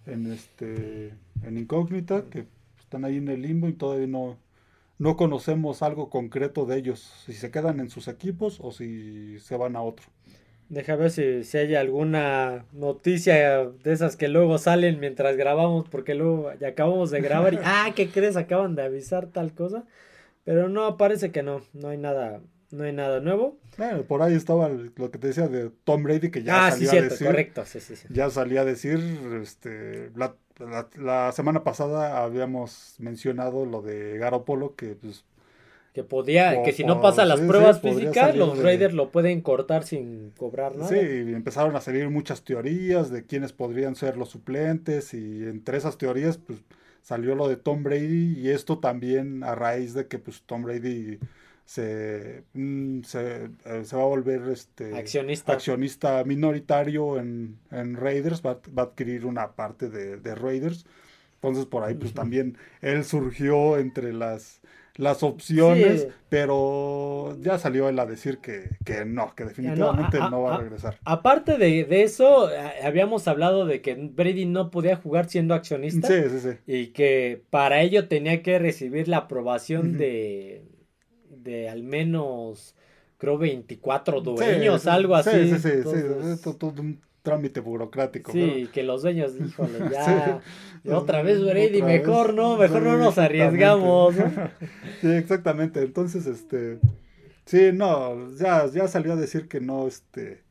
en 0.06 0.32
este 0.32 1.14
en 1.44 1.58
incógnita, 1.58 2.26
que 2.30 2.46
están 2.80 3.06
ahí 3.06 3.18
en 3.18 3.28
el 3.28 3.42
limbo 3.42 3.68
y 3.68 3.74
todavía 3.74 4.08
no, 4.08 4.38
no 4.98 5.16
conocemos 5.18 5.82
algo 5.84 6.10
concreto 6.10 6.66
de 6.66 6.78
ellos, 6.78 7.24
si 7.26 7.34
se 7.34 7.52
quedan 7.52 7.80
en 7.80 7.90
sus 7.90 8.08
equipos 8.08 8.60
o 8.62 8.72
si 8.72 9.40
se 9.40 9.56
van 9.58 9.76
a 9.76 9.82
otro. 9.82 10.08
Deja 10.70 10.98
ver 10.98 11.12
si, 11.12 11.44
si 11.46 11.58
hay 11.58 11.76
alguna 11.76 12.66
noticia 12.74 13.66
de 13.66 13.94
esas 13.94 14.18
que 14.18 14.28
luego 14.28 14.58
salen 14.58 15.00
mientras 15.00 15.38
grabamos, 15.38 15.88
porque 15.88 16.14
luego 16.14 16.52
ya 16.60 16.70
acabamos 16.70 17.10
de 17.10 17.22
grabar 17.22 17.54
y, 17.54 17.60
ah, 17.64 17.92
¿qué 17.96 18.10
crees? 18.10 18.36
Acaban 18.36 18.76
de 18.76 18.84
avisar 18.84 19.28
tal 19.28 19.54
cosa. 19.54 19.86
Pero 20.48 20.70
no, 20.70 20.96
parece 20.96 21.32
que 21.34 21.44
no, 21.44 21.60
no 21.74 21.90
hay 21.90 21.98
nada, 21.98 22.40
no 22.72 22.86
hay 22.86 22.94
nada 22.94 23.20
nuevo. 23.20 23.58
Bueno, 23.78 24.04
por 24.04 24.22
ahí 24.22 24.34
estaba 24.34 24.70
lo 24.70 25.12
que 25.12 25.18
te 25.18 25.28
decía 25.28 25.50
de 25.50 25.72
Tom 25.84 26.04
Brady 26.04 26.32
que 26.32 26.42
ya 26.42 26.68
ah, 26.68 26.72
sí, 26.72 26.86
salió 26.86 26.88
a 26.88 26.92
cierto, 26.94 27.10
decir, 27.16 27.28
correcto, 27.28 27.66
sí, 27.66 27.80
sí, 27.82 27.96
sí. 27.98 28.08
ya 28.10 28.30
salía 28.30 28.62
a 28.62 28.66
decir, 28.66 28.98
este, 29.42 30.10
la, 30.16 30.36
la- 30.60 30.88
la 30.96 31.32
semana 31.34 31.66
pasada 31.66 32.24
habíamos 32.24 32.96
mencionado 33.00 33.66
lo 33.66 33.82
de 33.82 34.18
Garoppolo 34.20 34.76
que 34.78 34.96
pues 34.96 35.26
Que 35.94 36.04
podía, 36.06 36.56
O- 36.60 36.64
que 36.64 36.72
si 36.72 36.86
no 36.86 36.94
o- 37.00 37.02
pasa 37.02 37.26
las 37.26 37.40
sí, 37.40 37.44
sí, 37.44 37.50
pruebas 37.50 37.80
podría 37.80 38.10
físicas, 38.12 38.36
los 38.38 38.58
de- 38.58 38.64
Raiders 38.64 38.94
lo 38.94 39.12
pueden 39.12 39.42
cortar 39.42 39.84
sin 39.84 40.32
cobrar 40.38 40.78
nada. 40.78 40.88
Sí, 40.88 40.96
y 40.96 41.34
empezaron 41.34 41.76
a 41.76 41.82
salir 41.82 42.10
muchas 42.10 42.44
teorías 42.46 43.12
de 43.12 43.26
quiénes 43.26 43.52
podrían 43.52 43.96
ser 43.96 44.16
los 44.16 44.30
suplentes 44.30 45.14
y 45.14 45.44
entre 45.44 45.78
esas 45.78 45.98
teorías 45.98 46.38
pues 46.38 46.60
salió 47.08 47.36
lo 47.36 47.48
de 47.48 47.56
Tom 47.56 47.84
Brady 47.84 48.38
y 48.38 48.50
esto 48.50 48.80
también 48.80 49.42
a 49.42 49.56
raíz 49.56 49.94
de 49.94 50.08
que 50.08 50.20
pues 50.20 50.42
Tom 50.46 50.64
Brady 50.64 51.20
se, 51.64 52.44
mm, 52.52 53.04
se, 53.04 53.46
eh, 53.64 53.86
se 53.86 53.96
va 53.96 54.02
a 54.02 54.08
volver 54.08 54.42
este 54.50 54.94
Accionista. 54.94 55.54
accionista 55.54 56.22
minoritario 56.26 57.18
en, 57.18 57.60
en 57.72 57.96
Raiders, 57.96 58.42
va, 58.46 58.60
va 58.78 58.84
a 58.84 58.86
adquirir 58.88 59.26
una 59.26 59.54
parte 59.54 59.88
de, 59.88 60.18
de 60.18 60.36
Raiders. 60.36 60.86
Entonces 61.36 61.66
por 61.66 61.86
ahí 61.86 61.94
pues 61.94 62.14
también 62.14 62.58
él 62.82 63.06
surgió 63.06 63.78
entre 63.78 64.12
las, 64.12 64.60
las 64.98 65.24
opciones, 65.24 66.02
Sí. 66.02 66.08
pero 66.30 67.38
ya 67.42 67.58
salió 67.58 67.88
él 67.90 68.00
a 68.00 68.06
decir 68.06 68.40
que, 68.40 68.70
que 68.84 69.06
no, 69.06 69.34
que 69.36 69.46
definitivamente 69.46 70.18
a- 70.18 70.30
no 70.30 70.42
va 70.42 70.56
a 70.56 70.58
regresar. 70.60 70.98
Aparte 71.06 71.58
de, 71.58 71.86
de 71.86 72.04
eso, 72.04 72.50
habíamos 72.84 73.28
hablado 73.28 73.66
de 73.66 73.82
que 73.82 73.96
Brady 73.96 74.46
no 74.46 74.72
podía 74.72 74.96
jugar 74.98 75.30
siendo 75.30 75.54
accionista. 75.54 76.08
Sí, 76.08 76.16
sí, 76.30 76.40
sí. 76.40 76.58
Y 76.68 76.88
que 76.88 77.44
para 77.50 77.82
ello 77.82 78.08
tenía 78.08 78.42
que 78.42 78.60
recibir 78.60 79.08
la 79.08 79.18
aprobación 79.18 79.98
de, 79.98 80.64
de 81.30 81.70
al 81.70 81.84
menos, 81.84 82.76
creo, 83.18 83.38
24 83.38 84.22
dueños, 84.22 84.82
Sí, 84.82 84.86
sí, 84.86 84.90
algo 84.90 85.22
sí, 85.22 85.30
así. 85.30 85.50
Sí, 85.50 85.56
sí, 85.56 85.60
sí, 85.60 85.70
Entonces, 85.76 86.46
un 86.64 87.02
trámite 87.28 87.60
burocrático. 87.60 88.32
sí, 88.32 88.70
que 88.72 88.84
los 88.84 89.02
dueños, 89.02 89.34
híjole, 89.38 89.80
ya. 89.92 90.42
Sí. 90.82 90.90
Otra 90.90 91.22
vez 91.22 91.44
Brady, 91.44 91.82
mejor 91.82 92.34
no, 92.34 92.56
mejor 92.56 92.84
no 92.84 92.98
nos 92.98 93.18
arriesgamos. 93.18 94.16
¿no? 94.16 94.50
Sí, 95.02 95.12
exactamente. 95.12 95.82
Entonces, 95.82 96.26
este, 96.26 96.80
sí, 97.46 97.72
no, 97.74 98.34
ya, 98.38 98.66
ya 98.68 98.88
salió 98.88 99.12
a 99.12 99.16
decir 99.18 99.50
que 99.50 99.60
no, 99.60 99.88
este, 99.88 100.42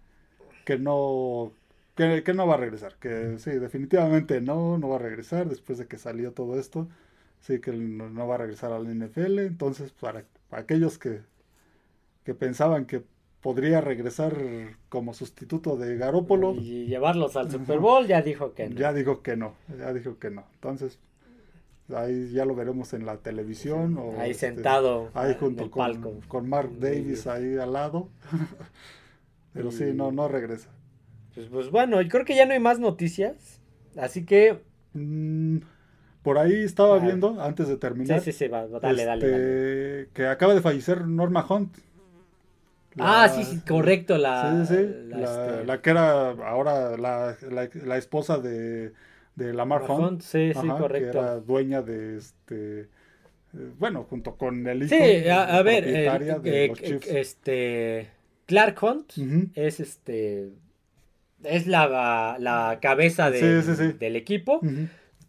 que 0.67 0.79
no, 0.79 1.55
que, 1.95 2.23
que 2.23 2.35
no 2.35 2.47
va 2.47 2.55
a 2.55 2.59
regresar, 2.59 2.97
que 3.01 3.39
sí, 3.39 3.53
definitivamente 3.53 4.43
no, 4.43 4.77
no 4.77 4.91
va 4.91 4.97
a 4.97 4.99
regresar 4.99 5.49
después 5.49 5.79
de 5.79 5.87
que 5.87 5.97
salió 5.97 6.33
todo 6.33 6.61
esto, 6.61 6.89
sí, 7.41 7.59
que 7.59 7.73
no, 7.73 8.11
no 8.11 8.29
va 8.29 8.35
a 8.35 8.39
regresar 8.39 8.71
al 8.73 8.85
NFL. 8.85 9.39
Entonces, 9.39 9.93
para, 9.93 10.25
para 10.51 10.65
aquellos 10.65 10.99
que, 10.99 11.23
que 12.25 12.35
pensaban 12.35 12.85
que 12.85 13.03
podría 13.41 13.81
regresar 13.81 14.35
como 14.89 15.15
sustituto 15.15 15.77
de 15.77 15.97
Garópolo, 15.97 16.55
Y 16.55 16.87
llevarlos 16.87 17.37
al 17.37 17.51
Super 17.51 17.79
Bowl, 17.79 18.07
ya 18.07 18.23
dijo 18.23 18.55
que 18.55 18.69
no. 18.69 18.77
ya 18.77 18.93
dijo 18.93 19.23
que 19.23 19.37
no, 19.37 19.55
ya 19.79 19.93
dijo 19.93 20.19
que 20.19 20.31
no. 20.31 20.45
Entonces, 20.55 20.99
ahí 21.95 22.31
ya 22.33 22.45
lo 22.45 22.55
veremos 22.57 22.93
en 22.95 23.07
la 23.07 23.19
televisión. 23.19 23.97
O, 23.99 24.19
Ahí 24.21 24.33
este, 24.33 24.49
sentado 24.49 25.11
Ahí 25.15 25.37
junto 25.39 25.71
con, 25.71 25.81
palco. 25.85 26.15
con 26.29 26.49
Mark 26.49 26.71
Davis 26.81 27.27
ahí 27.27 27.57
al 27.57 27.73
lado. 27.73 28.09
Pero 29.53 29.71
sí, 29.71 29.85
no, 29.95 30.13
no 30.13 30.29
regresa. 30.29 30.69
Pues, 31.35 31.47
pues 31.49 31.71
bueno, 31.71 32.01
y 32.03 32.09
creo 32.09 32.25
que 32.25 32.35
ya 32.37 32.47
no 32.47 32.53
hay 32.53 32.61
más 32.61 32.79
noticias. 32.79 33.61
Así 33.97 34.25
que. 34.27 34.61
Mm, 34.95 35.59
por 36.23 36.39
ahí 36.39 36.63
estaba 36.65 36.97
Ah. 36.97 36.99
viendo, 36.99 37.41
antes 37.41 37.69
de 37.69 37.77
terminar, 37.77 38.21
sí, 38.21 38.33
sí, 38.33 38.49
va, 38.49 38.67
va, 38.67 38.81
dale, 38.81 39.05
dale, 39.05 39.27
este, 39.27 39.31
dale. 39.31 40.09
que 40.13 40.27
acaba 40.27 40.55
de 40.55 40.61
fallecer 40.61 41.07
Norma 41.07 41.47
Hunt. 41.49 41.77
Ah, 42.99 43.29
sí, 43.29 43.45
sí, 43.45 43.61
correcto. 43.67 44.17
La, 44.19 44.65
sí, 44.67 44.75
sí, 44.75 44.81
sí, 44.83 45.09
la, 45.09 45.19
la, 45.19 45.25
este, 45.25 45.67
la 45.67 45.83
que 45.83 45.91
era 45.91 46.31
ahora 46.31 46.97
la, 46.97 47.97
esposa 47.99 48.39
de, 48.39 48.93
de 49.35 49.53
Lamar 49.53 49.83
Hunt. 49.83 50.01
Hunt, 50.01 50.21
sí, 50.23 50.53
sí, 50.55 50.69
correcto. 50.69 51.13
Que 51.13 51.19
era 51.19 51.37
dueña 51.41 51.83
de 51.83 52.17
este. 52.17 52.81
eh, 52.81 52.87
Bueno, 53.79 54.05
junto 54.09 54.37
con 54.37 54.67
el 54.67 54.85
hijo. 54.85 54.95
Sí, 54.95 55.29
a, 55.29 55.57
a 55.57 55.63
ver, 55.63 55.85
eh, 55.87 56.11
de 56.43 56.65
eh, 56.65 56.69
los 56.69 56.81
este 57.07 58.09
Clark 58.47 58.83
Hunt 58.83 59.13
es 59.55 59.81
este 59.81 60.51
es 61.45 61.67
la, 61.67 62.37
la 62.39 62.79
cabeza 62.81 63.31
de- 63.31 63.63
Sí, 63.63 63.69
sí, 63.75 63.77
sí. 63.77 63.93
del 63.99 64.17
equipo, 64.17 64.61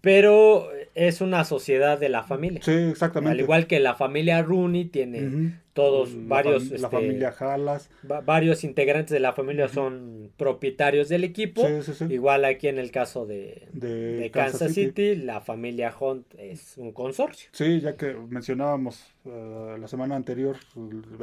pero 0.02 0.70
es 0.96 1.22
una 1.22 1.44
sociedad 1.44 2.00
de 2.00 2.10
la 2.10 2.24
familia. 2.24 2.62
Sí, 2.64 2.72
exactamente. 2.72 3.32
Al 3.34 3.40
igual 3.40 3.68
que 3.68 3.80
la 3.80 3.96
familia 3.96 4.42
Rooney 4.42 4.86
tiene. 4.86 5.60
Todos 5.78 6.14
La 6.14 6.24
varios 6.28 6.64
fam- 6.66 6.70
La 6.72 6.76
este, 6.76 6.90
familia 6.90 7.36
Halas. 7.40 7.90
va- 8.12 8.22
varios 8.22 8.64
integrantes 8.64 9.12
de 9.12 9.20
la 9.20 9.32
familia 9.34 9.68
son 9.70 10.32
propietarios 10.38 11.08
del 11.10 11.24
equipo. 11.24 11.66
Sí, 11.66 11.82
sí, 11.84 11.94
sí. 11.94 12.06
Igual 12.14 12.44
aquí 12.46 12.68
en 12.68 12.78
el 12.80 12.92
caso 12.92 13.26
de, 13.26 13.68
De 13.72 14.18
de 14.18 14.32
Kansas 14.32 14.60
Kansas, 14.60 14.74
City. 14.76 14.88
City. 15.12 15.16
la 15.24 15.40
familia 15.42 15.94
Hunt 16.00 16.26
es 16.38 16.78
un 16.78 16.92
consorcio. 16.92 17.50
Sí, 17.54 17.80
ya 17.80 17.96
que 17.96 18.14
mencionábamos 18.14 19.04
eh, 19.26 19.76
la 19.80 19.88
semana 19.88 20.16
anterior 20.16 20.58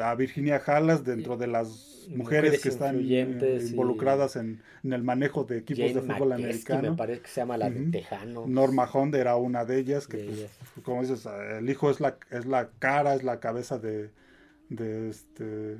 a 0.03 0.14
Virginia 0.14 0.62
Halas 0.67 1.05
dentro 1.05 1.37
de 1.37 1.47
las 1.47 1.69
mujeres, 2.09 2.17
Mujeres 2.19 2.62
que 2.62 2.69
están 2.69 2.99
eh, 3.01 3.61
y- 3.62 3.69
involucradas 3.71 4.37
en, 4.37 4.62
en 4.83 4.93
el 4.93 5.03
manejo 5.03 5.45
de 5.45 5.59
equipos 5.59 5.90
Jane 5.90 5.95
de 5.95 6.01
fútbol 6.12 6.33
americano. 6.33 6.90
me 6.93 6.97
parece 6.97 7.21
que 7.23 7.29
se 7.29 7.40
llama 7.40 7.57
la 7.57 7.71
de. 7.71 7.85
Tejano. 7.90 8.45
Norma 8.47 8.88
Hunt 8.93 9.14
era 9.14 9.37
una 9.37 9.64
de 9.64 9.79
ellas, 9.79 10.07
que 10.07 10.19
De 10.19 10.25
pues, 10.25 10.38
ellas. 10.38 10.59
como 10.83 11.03
dices, 11.03 11.27
eh, 11.27 11.59
el 11.59 11.69
hijo 11.71 11.90
es 11.90 12.01
la, 12.01 12.17
es 12.31 12.47
la 12.47 12.69
cara, 12.79 13.14
es 13.14 13.23
la 13.25 13.40
cabeza 13.40 13.79
de, 13.79 14.11
de 14.77 15.09
este, 15.11 15.77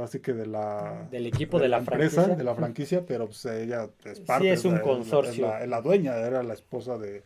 así 0.00 0.20
que 0.20 0.32
de 0.34 0.46
la 0.46 1.08
Del 1.10 1.26
equipo 1.26 1.58
de 1.58 1.68
la 1.68 1.78
empresa, 1.78 2.14
franquicia. 2.22 2.36
de 2.36 2.44
la 2.44 2.54
franquicia, 2.54 3.06
pero 3.06 3.26
pues 3.26 3.44
ella 3.46 3.88
es 4.04 4.18
Sí, 4.18 4.24
parte, 4.24 4.52
es 4.52 4.64
un 4.64 4.74
la- 4.74 4.82
consorcio. 4.82 5.32
Es 5.32 5.38
la, 5.38 5.62
es 5.64 5.68
la 5.68 5.80
dueña, 5.82 6.16
era 6.16 6.42
la 6.42 6.54
esposa 6.54 6.98
de, 6.98 7.22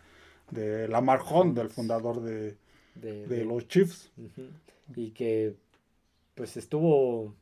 de 0.50 0.88
Lamar 0.88 1.20
Hunt, 1.30 1.56
del 1.56 1.70
fundador 1.70 2.20
de, 2.22 2.56
de- 2.94 3.26
de 3.26 3.36
de- 3.36 3.44
los 3.44 3.66
Chiefs. 3.68 4.12
Y 4.94 5.10
que 5.10 5.54
pues 6.34 6.56
estuvo 6.56 7.34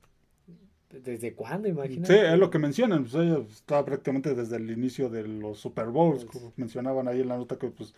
desde 0.90 1.35
cuándo, 1.35 1.69
imagínate. 1.69 2.12
Sí, 2.12 2.19
es 2.33 2.38
lo 2.38 2.51
que 2.51 2.59
mencionan, 2.59 3.05
pues 3.05 3.14
ella 3.14 3.38
estaba 3.49 3.85
prácticamente 3.85 4.35
desde 4.35 4.57
el 4.57 4.71
inicio 4.71 5.09
de 5.09 5.27
los 5.27 5.59
Super 5.61 5.87
Bowls, 5.87 6.25
Pues 6.25 6.37
como 6.38 6.53
mencionaban 6.57 7.07
ahí 7.07 7.21
en 7.21 7.29
la 7.29 7.37
nota 7.37 7.57
que 7.59 7.69
pues 7.69 7.95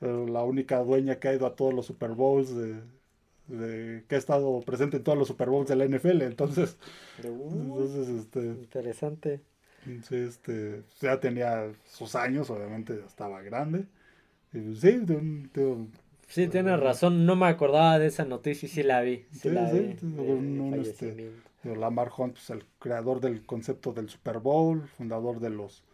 eh, 0.00 0.26
la 0.30 0.44
única 0.44 0.78
dueña 0.84 1.18
que 1.18 1.28
ha 1.28 1.34
ido 1.34 1.46
a 1.46 1.56
todos 1.56 1.74
los 1.74 1.86
Super 1.86 2.12
Bowls 2.12 2.54
de, 2.56 2.76
de- 3.48 4.04
que 4.08 4.14
ha 4.14 4.18
estado 4.18 4.60
presente 4.60 4.98
en 4.98 5.02
todos 5.04 5.18
los 5.18 5.28
Super 5.28 5.48
Bowls 5.50 5.68
de 5.68 5.76
la 5.76 5.84
NFL, 5.86 6.22
entonces, 6.22 6.76
uh, 7.24 7.50
entonces 7.52 8.08
este, 8.08 8.40
interesante. 8.40 9.40
este, 10.10 10.82
ya 11.00 11.18
tenía 11.20 11.72
sus 11.86 12.14
años, 12.14 12.50
obviamente 12.50 12.96
ya 13.00 13.06
estaba 13.06 13.42
grande, 13.42 13.86
y 14.52 14.60
pues, 14.60 14.80
sí, 14.80 14.92
de 14.98 15.16
un, 15.16 15.50
de 15.52 15.66
un- 15.66 15.92
Sí, 16.26 16.46
tienes 16.48 16.78
razón, 16.78 17.24
no 17.24 17.36
me 17.36 17.46
acordaba 17.46 17.98
de 17.98 18.06
esa 18.08 18.26
noticia 18.26 18.66
y 18.66 18.70
sí 18.70 18.82
la 18.82 19.00
vi. 19.00 19.24
Sí, 19.30 19.38
Sí, 19.40 19.48
la 19.50 19.72
vi. 19.72 19.96
un- 20.02 20.74
este, 20.78 21.32
Lamar 21.64 22.10
Hunt, 22.16 22.34
pues, 22.34 22.50
el 22.50 22.64
creador 22.78 23.20
del 23.20 23.44
concepto 23.46 23.92
del 23.92 24.08
Super 24.10 24.38
Bowl, 24.38 24.86
fundador 24.88 25.40
de 25.40 25.50
los 25.50 25.84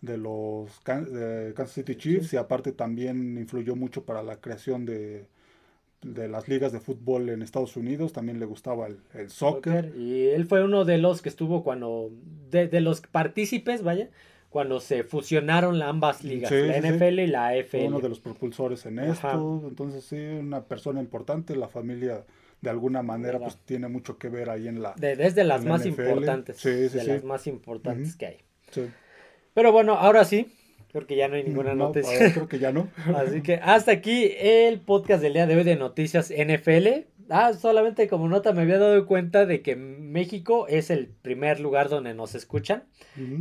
de 0.00 0.16
los 0.16 0.78
Kansas 0.82 1.72
City 1.72 1.96
Chiefs 1.96 2.32
y 2.32 2.36
aparte 2.36 2.70
también 2.70 3.36
influyó 3.36 3.74
mucho 3.74 4.04
para 4.04 4.22
la 4.22 4.40
creación 4.40 4.86
de, 4.86 5.26
de 6.02 6.28
las 6.28 6.48
ligas 6.48 6.72
de 6.72 6.80
fútbol 6.80 7.28
en 7.28 7.42
Estados 7.42 7.76
Unidos, 7.76 8.12
también 8.12 8.38
le 8.38 8.46
gustaba 8.46 8.86
el, 8.86 8.98
el 9.14 9.30
soccer. 9.30 9.86
Soccer, 9.86 9.96
Y 10.00 10.28
él 10.28 10.46
fue 10.46 10.62
uno 10.64 10.84
de 10.84 10.98
los 10.98 11.22
que 11.22 11.28
estuvo 11.28 11.64
cuando, 11.64 12.10
de, 12.50 12.68
de 12.68 12.80
los 12.80 13.00
partícipes, 13.00 13.82
vaya, 13.82 14.08
cuando 14.48 14.80
se 14.80 15.02
fusionaron 15.04 15.82
ambas 15.82 16.22
ligas, 16.24 16.50
Sí, 16.50 16.56
la 16.62 16.74
sí, 16.74 16.80
sí. 16.82 16.88
NFL 16.94 17.18
y 17.20 17.26
la 17.26 17.48
AFL. 17.48 17.86
uno 17.88 18.00
de 18.00 18.08
los 18.08 18.20
propulsores 18.20 18.86
en 18.86 18.98
Ajá. 19.00 19.12
esto, 19.12 19.62
entonces 19.68 20.04
sí, 20.04 20.16
una 20.16 20.62
persona 20.64 21.00
importante, 21.00 21.54
la 21.56 21.68
familia 21.68 22.24
de 22.60 22.70
alguna 22.70 23.02
manera 23.02 23.34
Verdad. 23.34 23.46
pues 23.48 23.58
tiene 23.66 23.88
mucho 23.88 24.18
que 24.18 24.28
ver 24.28 24.50
ahí 24.50 24.66
en 24.68 24.82
la... 24.82 24.94
De, 24.94 25.16
desde 25.16 25.44
las 25.44 25.64
más 25.64 25.80
NFL. 25.86 25.88
importantes. 25.90 26.56
Sí, 26.58 26.88
sí, 26.88 26.98
de 26.98 27.04
las 27.04 27.24
más 27.24 27.46
importantes 27.46 28.16
que 28.16 28.26
hay. 28.26 28.36
sí. 28.70 28.82
Pero 29.54 29.72
bueno, 29.72 29.94
ahora 29.94 30.24
sí, 30.24 30.52
porque 30.92 31.16
ya 31.16 31.28
no 31.28 31.34
hay 31.36 31.44
ninguna 31.44 31.74
No, 31.74 31.86
noticia. 31.88 32.12
ahora 32.18 32.32
creo 32.32 32.48
que 32.48 32.58
ya 32.58 32.72
no. 32.72 32.88
Así 33.16 33.42
que 33.42 33.56
hasta 33.62 33.92
aquí 33.92 34.30
el 34.38 34.80
podcast 34.80 35.22
del 35.22 35.34
día 35.34 35.46
de 35.46 35.56
hoy 35.56 35.64
de 35.64 35.76
Noticias 35.76 36.30
NFL. 36.30 37.06
Ah, 37.30 37.52
solamente 37.52 38.08
como 38.08 38.26
nota 38.26 38.54
me 38.54 38.62
había 38.62 38.78
dado 38.78 39.04
cuenta 39.04 39.44
de 39.44 39.60
que 39.60 39.76
México 39.76 40.66
es 40.66 40.88
el 40.88 41.08
primer 41.08 41.60
lugar 41.60 41.90
donde 41.90 42.14
nos 42.14 42.34
escuchan. 42.34 42.84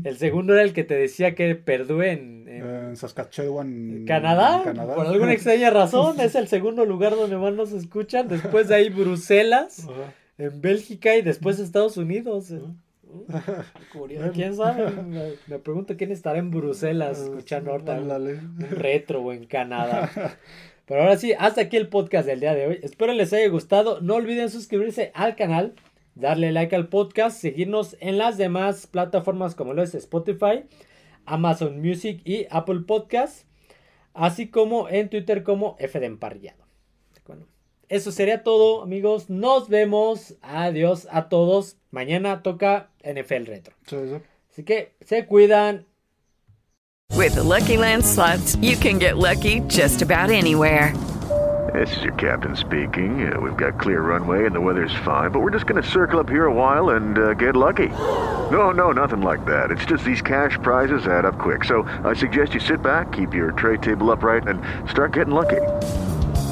El 0.03 0.17
segundo 0.17 0.53
era 0.53 0.63
el 0.63 0.73
que 0.73 0.83
te 0.83 0.95
decía 0.95 1.35
que 1.35 1.55
Perdue 1.55 2.11
en, 2.11 2.47
en 2.49 2.65
en 2.89 2.97
Saskatchewan, 2.97 4.03
Canadá, 4.05 4.61
por 4.93 5.05
alguna 5.07 5.31
extraña 5.33 5.69
razón, 5.69 6.19
es 6.19 6.35
el 6.35 6.49
segundo 6.49 6.83
lugar 6.83 7.15
donde 7.15 7.37
más 7.37 7.53
nos 7.53 7.71
escuchan. 7.71 8.27
Después 8.27 8.67
de 8.67 8.75
ahí 8.75 8.89
Bruselas, 8.89 9.87
en 10.37 10.59
Bélgica 10.59 11.15
y 11.15 11.21
después 11.21 11.57
Estados 11.59 11.95
Unidos. 11.95 12.53
Curioso, 13.93 14.31
¿Quién 14.33 14.55
sabe? 14.55 14.91
Me, 15.03 15.33
me 15.47 15.59
pregunto 15.59 15.95
quién 15.97 16.11
estará 16.11 16.39
en 16.39 16.51
Bruselas 16.51 17.19
escuchando 17.19 17.71
ahorita 17.71 17.99
retro 18.71 19.21
o 19.21 19.33
en 19.33 19.45
Canadá. 19.45 20.37
Pero 20.87 21.01
ahora 21.01 21.17
sí, 21.17 21.33
hasta 21.37 21.61
aquí 21.61 21.75
el 21.75 21.89
podcast 21.89 22.25
del 22.25 22.39
día 22.39 22.55
de 22.55 22.65
hoy. 22.65 22.79
Espero 22.81 23.11
les 23.11 23.33
haya 23.33 23.49
gustado. 23.49 23.99
No 23.99 24.15
olviden 24.15 24.49
suscribirse 24.49 25.11
al 25.15 25.35
canal, 25.35 25.75
darle 26.15 26.53
like 26.53 26.73
al 26.75 26.87
podcast, 26.87 27.39
seguirnos 27.39 27.97
en 27.99 28.17
las 28.17 28.37
demás 28.37 28.87
plataformas 28.87 29.53
como 29.53 29.73
lo 29.73 29.83
es 29.83 29.93
Spotify, 29.95 30.63
Amazon 31.25 31.81
Music 31.81 32.21
y 32.23 32.47
Apple 32.49 32.81
Podcast, 32.87 33.45
así 34.13 34.47
como 34.47 34.87
en 34.87 35.09
Twitter 35.09 35.43
como 35.43 35.75
F 35.77 35.99
de 35.99 36.05
Emparrillado. 36.05 36.57
Bueno, 36.57 36.66
eso 37.89 38.11
sería 38.11 38.43
todo, 38.43 38.81
amigos. 38.81 39.29
Nos 39.29 39.69
vemos. 39.69 40.35
Adiós 40.41 41.07
a 41.11 41.29
todos. 41.29 41.77
Mañana 41.91 42.43
toca 42.43 42.89
NFL 43.03 43.45
Retro. 43.45 43.73
Sí, 43.87 43.97
sí. 44.09 44.21
Así 44.51 44.63
que 44.63 44.93
se 45.05 45.25
cuidan. 45.25 45.85
With 47.15 47.35
the 47.35 47.43
Lucky 47.43 47.77
Land 47.77 48.05
slots, 48.05 48.55
you 48.57 48.75
can 48.77 48.99
get 48.99 49.17
lucky 49.17 49.61
just 49.67 50.01
about 50.01 50.29
anywhere. 50.29 50.93
This 51.73 51.95
is 51.97 52.03
your 52.03 52.13
captain 52.13 52.55
speaking. 52.55 53.31
Uh, 53.31 53.39
we've 53.39 53.57
got 53.57 53.79
clear 53.79 54.01
runway 54.01 54.45
and 54.45 54.55
the 54.55 54.61
weather's 54.61 54.95
fine, 55.03 55.31
but 55.31 55.41
we're 55.41 55.51
just 55.51 55.67
going 55.67 55.81
to 55.81 55.87
circle 55.87 56.19
up 56.19 56.29
here 56.29 56.45
a 56.45 56.53
while 56.53 56.91
and 56.91 57.17
uh, 57.17 57.33
get 57.33 57.55
lucky. 57.55 57.89
No, 58.51 58.71
no, 58.71 58.91
nothing 58.91 59.21
like 59.21 59.45
that. 59.45 59.69
It's 59.71 59.85
just 59.85 60.03
these 60.03 60.21
cash 60.21 60.57
prizes 60.63 61.07
add 61.07 61.25
up 61.25 61.37
quick. 61.37 61.63
So 61.63 61.83
I 62.03 62.13
suggest 62.13 62.53
you 62.53 62.59
sit 62.59 62.81
back, 62.81 63.11
keep 63.11 63.33
your 63.33 63.51
tray 63.51 63.77
table 63.77 64.11
upright, 64.11 64.47
and 64.47 64.61
start 64.89 65.13
getting 65.13 65.33
lucky. 65.33 65.61